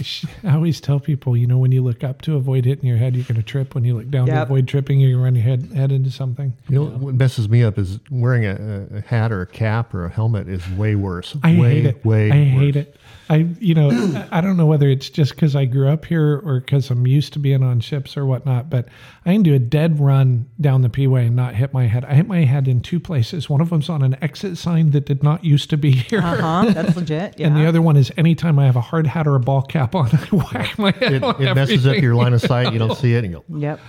it, 0.01 0.25
I 0.45 0.55
always 0.55 0.81
tell 0.81 0.99
people, 0.99 1.37
you 1.37 1.47
know, 1.47 1.59
when 1.59 1.73
you 1.73 1.83
look 1.83 2.03
up 2.03 2.23
to 2.23 2.37
avoid 2.37 2.65
hitting 2.65 2.87
your 2.87 2.97
head, 2.97 3.15
you're 3.15 3.25
going 3.25 3.37
to 3.37 3.43
trip. 3.43 3.75
When 3.75 3.85
you 3.85 3.95
look 3.97 4.11
down 4.11 4.27
to 4.27 4.33
Yep. 4.33 4.43
avoid 4.47 4.69
tripping, 4.69 4.99
you're 5.01 5.11
going 5.11 5.19
to 5.21 5.25
run 5.25 5.35
your 5.35 5.45
head 5.45 5.73
head 5.77 5.93
into 5.93 6.11
something. 6.11 6.55
You 6.69 6.77
know 6.77 6.85
what 6.99 7.15
messes 7.15 7.49
me 7.49 7.63
up 7.65 7.79
is 7.79 7.99
wearing 8.11 8.45
a, 8.47 8.87
a 8.97 9.01
hat 9.03 9.31
or 9.33 9.41
a 9.43 9.47
cap 9.47 9.93
or 9.95 10.05
a 10.07 10.11
helmet 10.11 10.49
is 10.49 10.67
way 10.71 10.95
worse. 10.95 11.37
I 11.43 11.59
way, 11.59 11.75
hate 11.75 11.87
it. 11.87 12.05
Way 12.05 12.31
I 12.31 12.45
hate 12.45 12.77
worse. 12.77 12.85
it. 12.87 12.97
I, 13.31 13.47
you 13.61 13.75
know, 13.75 13.91
I- 13.91 14.29
I 14.39 14.41
don't 14.41 14.57
know 14.57 14.67
whether 14.67 14.89
it's 14.89 15.11
just 15.11 15.33
because 15.35 15.55
I 15.55 15.65
grew 15.67 15.89
up 15.89 16.05
here 16.07 16.41
or 16.45 16.61
because 16.61 16.91
I'm 16.91 17.07
used 17.07 17.33
to 17.35 17.39
being 17.39 17.63
on 17.63 17.81
ships 17.81 18.17
or 18.17 18.25
whatnot, 18.27 18.71
but 18.71 18.89
I 19.27 19.33
can 19.33 19.43
do 19.43 19.55
a 19.55 19.59
dead 19.59 20.01
run 20.01 20.49
down 20.61 20.83
the 20.83 20.89
P-way 20.89 21.27
and 21.27 21.37
not 21.37 21.55
hit 21.55 21.73
my 21.73 21.87
head. 21.87 22.05
I 22.07 22.15
hit 22.15 22.27
my 22.27 22.45
head 22.45 22.67
in 22.69 22.81
two 22.81 22.99
places. 23.01 23.51
One 23.51 23.61
of 23.61 23.71
them's 23.71 23.89
on 23.89 24.03
an 24.03 24.17
exit 24.23 24.57
sign 24.59 24.91
that 24.91 25.07
did 25.07 25.23
not 25.23 25.45
used 25.45 25.71
to 25.71 25.77
be 25.77 25.91
here. 26.09 26.21
Uh 26.21 26.37
huh. 26.65 26.71
That's 26.73 26.97
legit. 26.97 27.39
Yeah. 27.39 27.49
And 27.49 27.57
the 27.57 27.67
other 27.67 27.83
one 27.83 27.97
is 27.97 28.11
anytime 28.17 28.59
I 28.59 28.67
have 28.67 28.77
a 28.77 28.81
hard 28.81 29.07
hat 29.07 29.27
or 29.27 29.35
a 29.35 29.41
ball 29.41 29.63
cap 29.63 29.95
on, 29.95 30.09
I 30.13 30.27
whack 30.35 30.79
my 30.79 30.91
head 30.93 31.13
It, 31.15 31.23
on 31.23 31.43
it 31.43 31.55
messes 31.55 31.87
up 31.87 31.97
your 31.99 32.15
line 32.15 32.33
of 32.33 32.41
sight. 32.41 32.73
You 32.73 32.79
don't 32.79 32.97
see 32.99 33.15
it, 33.15 33.25
and 33.25 33.33
you 33.35 33.45
go, 33.49 33.59
Yep. 33.59 33.81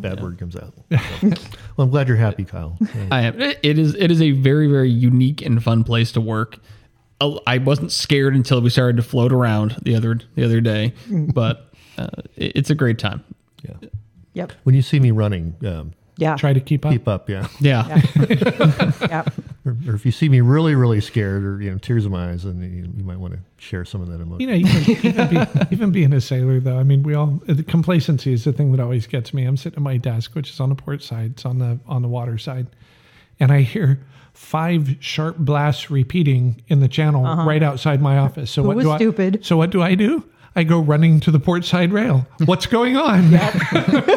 bad 0.00 0.20
word 0.20 0.38
comes 0.38 0.56
out. 0.56 0.74
well, 0.90 1.32
I'm 1.78 1.90
glad 1.90 2.08
you're 2.08 2.16
happy, 2.16 2.44
Kyle. 2.44 2.76
Yeah. 2.80 2.88
I 3.12 3.22
am. 3.22 3.40
It 3.40 3.60
it 3.62 3.78
is. 3.78 3.94
It 3.94 4.10
is 4.10 4.20
a 4.20 4.32
very, 4.32 4.66
very 4.66 4.90
unique 4.90 5.42
and 5.42 5.62
fun 5.62 5.84
place 5.84 6.10
to 6.12 6.20
work. 6.20 6.58
Uh, 7.20 7.38
I 7.46 7.58
wasn't 7.58 7.92
scared 7.92 8.34
until 8.34 8.60
we 8.60 8.70
started 8.70 8.96
to 8.96 9.02
float 9.02 9.32
around 9.32 9.76
the 9.82 9.94
other 9.94 10.18
the 10.34 10.44
other 10.44 10.60
day, 10.60 10.94
but 11.34 11.72
uh, 11.98 12.08
it- 12.36 12.52
it's 12.56 12.70
a 12.70 12.74
great 12.74 12.98
time. 12.98 13.22
yeah. 13.62 13.88
Yep. 14.32 14.52
When 14.62 14.74
you 14.76 14.82
see 14.82 15.00
me 15.00 15.10
running, 15.10 15.56
um, 15.66 15.92
Yeah. 16.16 16.36
Try 16.36 16.52
to 16.52 16.60
keep 16.60 16.86
up. 16.86 16.92
keep 16.92 17.08
up. 17.08 17.28
Yeah. 17.28 17.48
Yeah. 17.58 18.00
Yep. 19.00 19.32
Or, 19.66 19.76
or 19.88 19.94
if 19.94 20.06
you 20.06 20.12
see 20.12 20.30
me 20.30 20.40
really, 20.40 20.74
really 20.74 21.02
scared, 21.02 21.44
or 21.44 21.60
you 21.60 21.70
know, 21.70 21.76
tears 21.76 22.06
in 22.06 22.12
my 22.12 22.30
eyes, 22.30 22.44
then 22.44 22.62
you, 22.62 22.90
you 22.96 23.04
might 23.04 23.18
want 23.18 23.34
to 23.34 23.40
share 23.58 23.84
some 23.84 24.00
of 24.00 24.08
that 24.08 24.18
emotion. 24.18 24.40
You 24.40 24.46
know, 24.46 24.54
even, 24.54 25.06
even, 25.06 25.28
be, 25.28 25.66
even 25.70 25.92
being 25.92 26.12
a 26.14 26.20
sailor, 26.22 26.60
though, 26.60 26.78
I 26.78 26.82
mean, 26.82 27.02
we 27.02 27.12
all 27.12 27.38
the 27.46 27.62
complacency 27.62 28.32
is 28.32 28.44
the 28.44 28.54
thing 28.54 28.72
that 28.72 28.80
always 28.80 29.06
gets 29.06 29.34
me. 29.34 29.44
I'm 29.44 29.58
sitting 29.58 29.76
at 29.76 29.82
my 29.82 29.98
desk, 29.98 30.34
which 30.34 30.48
is 30.48 30.60
on 30.60 30.70
the 30.70 30.74
port 30.76 31.02
side, 31.02 31.32
it's 31.32 31.44
on 31.44 31.58
the 31.58 31.78
on 31.86 32.00
the 32.00 32.08
water 32.08 32.38
side, 32.38 32.68
and 33.38 33.52
I 33.52 33.60
hear 33.60 34.00
five 34.32 34.96
sharp 35.00 35.36
blasts 35.38 35.90
repeating 35.90 36.62
in 36.68 36.80
the 36.80 36.88
channel 36.88 37.22
right 37.44 37.62
outside 37.62 38.00
my 38.00 38.18
office. 38.18 38.50
So 38.50 38.62
Who 38.62 38.68
what 38.68 38.76
was 38.76 38.84
do 38.86 38.90
I? 38.92 38.96
stupid? 38.96 39.44
So 39.44 39.56
what 39.56 39.70
do 39.70 39.82
I 39.82 39.94
do? 39.94 40.24
I 40.56 40.64
go 40.64 40.80
running 40.80 41.20
to 41.20 41.30
the 41.30 41.38
port 41.38 41.64
side 41.64 41.92
rail. 41.92 42.26
What's 42.44 42.66
going 42.66 42.96
on? 42.96 43.30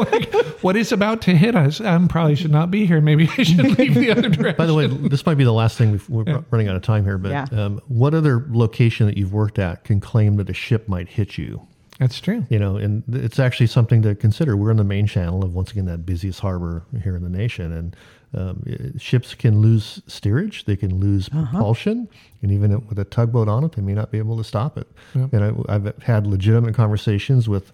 Like, 0.04 0.34
what 0.63 0.76
is 0.76 0.91
about 0.91 1.21
to 1.23 1.36
hit 1.36 1.56
us? 1.56 1.80
I 1.82 1.99
probably 2.08 2.36
should 2.36 2.52
not 2.52 2.71
be 2.71 2.86
here. 2.86 3.02
Maybe 3.02 3.30
I 3.38 3.43
should 3.43 3.78
leave 3.78 3.93
the 3.95 4.12
other 4.12 4.30
direction. 4.30 4.56
By 4.58 4.65
the 4.65 4.73
way, 4.73 4.88
this 4.88 5.26
might 5.26 5.36
be 5.36 5.43
the 5.43 5.54
last 5.54 5.78
thing. 5.78 5.91
We've, 5.91 6.10
we're 6.10 6.43
running 6.52 6.67
out 6.69 6.76
of 6.76 6.82
time 6.82 7.04
here, 7.04 7.17
but 7.17 7.32
Yeah. 7.32 7.45
um, 7.52 7.80
what 7.88 8.13
other 8.13 8.45
location 8.49 9.06
that 9.08 9.17
you've 9.17 9.34
worked 9.34 9.60
at 9.60 9.84
can 9.84 9.99
claim 9.99 10.38
that 10.38 10.49
a 10.49 10.54
ship 10.54 10.88
might 10.88 11.10
hit 11.10 11.38
you? 11.38 11.67
That's 12.03 12.19
true. 12.19 12.45
You 12.49 12.59
know, 12.59 12.75
and 12.75 13.01
it's 13.07 13.39
actually 13.39 13.67
something 13.67 14.01
to 14.01 14.13
consider. 14.13 14.57
We're 14.57 14.71
in 14.71 14.77
the 14.77 14.83
main 14.83 15.07
channel 15.07 15.43
of 15.43 15.55
once 15.55 15.71
again 15.71 15.85
that 15.85 16.05
busiest 16.05 16.41
harbor 16.41 16.83
here 17.01 17.15
in 17.15 17.23
the 17.23 17.29
nation, 17.29 17.71
and 17.71 17.95
um, 18.35 18.63
i- 18.67 18.97
ships 18.99 19.33
can 19.35 19.61
lose 19.61 20.01
steerage, 20.07 20.65
they 20.65 20.75
can 20.75 20.99
lose 20.99 21.29
propulsion, 21.29 22.09
and 22.41 22.51
even 22.51 22.85
with 22.87 22.99
a 22.99 23.05
tugboat 23.05 23.47
on 23.47 23.63
it, 23.63 23.71
they 23.73 23.81
may 23.81 23.93
not 23.93 24.11
be 24.11 24.17
able 24.17 24.35
to 24.37 24.43
stop 24.43 24.77
it. 24.77 24.87
And 25.13 25.43
I, 25.43 25.53
I've 25.73 25.93
had 26.03 26.27
legitimate 26.27 26.75
conversations 26.75 27.47
with. 27.47 27.71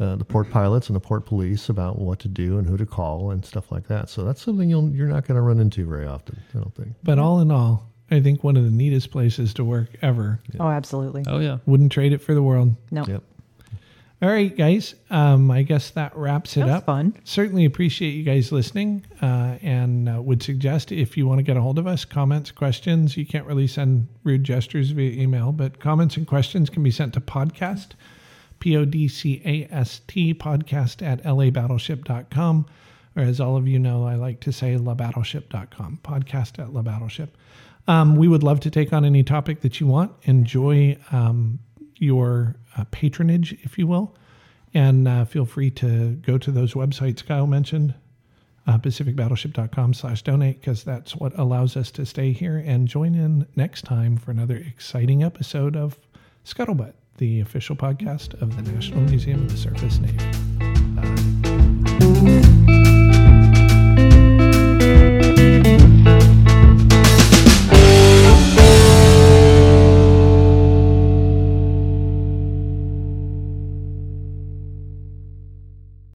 Uh, 0.00 0.16
the 0.16 0.24
port 0.24 0.50
pilots 0.50 0.88
and 0.88 0.96
the 0.96 1.00
port 1.00 1.26
police 1.26 1.68
about 1.68 1.96
what 1.96 2.18
to 2.18 2.26
do 2.26 2.58
and 2.58 2.66
who 2.66 2.76
to 2.76 2.86
call 2.86 3.30
and 3.30 3.44
stuff 3.44 3.70
like 3.70 3.86
that. 3.86 4.08
So 4.08 4.24
that's 4.24 4.42
something 4.42 4.68
you'll, 4.68 4.88
you're 4.90 5.06
not 5.06 5.28
going 5.28 5.36
to 5.36 5.42
run 5.42 5.60
into 5.60 5.86
very 5.86 6.06
often. 6.06 6.40
I 6.52 6.58
don't 6.58 6.74
think. 6.74 6.94
But 7.04 7.20
all 7.20 7.38
in 7.40 7.52
all, 7.52 7.88
I 8.10 8.20
think 8.20 8.42
one 8.42 8.56
of 8.56 8.64
the 8.64 8.70
neatest 8.70 9.12
places 9.12 9.54
to 9.54 9.64
work 9.64 9.90
ever. 10.00 10.40
Oh, 10.58 10.66
absolutely. 10.68 11.22
Oh 11.28 11.38
yeah. 11.38 11.58
Wouldn't 11.66 11.92
trade 11.92 12.12
it 12.12 12.18
for 12.18 12.34
the 12.34 12.42
world. 12.42 12.74
No. 12.90 13.04
Yep. 13.06 13.22
All 14.22 14.28
right, 14.28 14.56
guys. 14.56 14.94
Um, 15.10 15.50
I 15.50 15.62
guess 15.62 15.90
that 15.90 16.16
wraps 16.16 16.56
it 16.56 16.60
That 16.60 16.66
was 16.66 16.74
up. 16.76 16.86
fun. 16.86 17.14
Certainly 17.24 17.64
appreciate 17.64 18.10
you 18.10 18.22
guys 18.22 18.52
listening, 18.52 19.04
uh, 19.20 19.56
and 19.62 20.08
uh, 20.08 20.22
would 20.22 20.44
suggest 20.44 20.92
if 20.92 21.16
you 21.16 21.26
want 21.26 21.40
to 21.40 21.42
get 21.42 21.56
a 21.56 21.60
hold 21.60 21.76
of 21.76 21.88
us, 21.88 22.04
comments, 22.04 22.52
questions. 22.52 23.16
You 23.16 23.26
can't 23.26 23.46
really 23.46 23.66
send 23.66 24.06
rude 24.22 24.44
gestures 24.44 24.90
via 24.90 25.20
email, 25.20 25.50
but 25.50 25.80
comments 25.80 26.16
and 26.16 26.24
questions 26.24 26.70
can 26.70 26.84
be 26.84 26.92
sent 26.92 27.14
to 27.14 27.20
podcast, 27.20 27.88
p 28.60 28.76
o 28.76 28.84
d 28.84 29.08
c 29.08 29.42
a 29.44 29.66
s 29.74 30.02
t 30.06 30.32
podcast 30.32 31.04
at 31.04 31.20
labattleship.com, 31.24 32.66
or 33.16 33.22
as 33.24 33.40
all 33.40 33.56
of 33.56 33.66
you 33.66 33.80
know, 33.80 34.04
I 34.06 34.14
like 34.14 34.38
to 34.42 34.52
say 34.52 34.76
labattleship.com, 34.76 35.98
podcast 36.04 36.60
at 36.60 36.68
labattleship. 36.68 37.30
Um, 37.88 38.14
we 38.14 38.28
would 38.28 38.44
love 38.44 38.60
to 38.60 38.70
take 38.70 38.92
on 38.92 39.04
any 39.04 39.24
topic 39.24 39.62
that 39.62 39.80
you 39.80 39.88
want. 39.88 40.12
Enjoy 40.22 40.96
um, 41.10 41.58
your 42.02 42.56
uh, 42.76 42.84
patronage, 42.90 43.52
if 43.62 43.78
you 43.78 43.86
will. 43.86 44.14
And 44.74 45.06
uh, 45.06 45.24
feel 45.24 45.44
free 45.44 45.70
to 45.72 46.12
go 46.16 46.38
to 46.38 46.50
those 46.50 46.74
websites 46.74 47.24
Kyle 47.24 47.46
mentioned, 47.46 47.94
uh, 48.66 48.78
pacificbattleship.com 48.78 49.94
slash 49.94 50.22
donate, 50.22 50.60
because 50.60 50.82
that's 50.82 51.14
what 51.14 51.38
allows 51.38 51.76
us 51.76 51.90
to 51.92 52.06
stay 52.06 52.32
here 52.32 52.56
and 52.58 52.88
join 52.88 53.14
in 53.14 53.46
next 53.54 53.82
time 53.84 54.16
for 54.16 54.30
another 54.30 54.56
exciting 54.56 55.22
episode 55.22 55.76
of 55.76 55.98
Scuttlebutt, 56.44 56.94
the 57.18 57.40
official 57.40 57.76
podcast 57.76 58.40
of 58.40 58.56
the 58.56 58.72
National 58.72 59.02
Museum 59.02 59.42
of 59.42 59.50
the 59.50 59.56
Surface 59.56 59.98
Navy. 59.98 61.31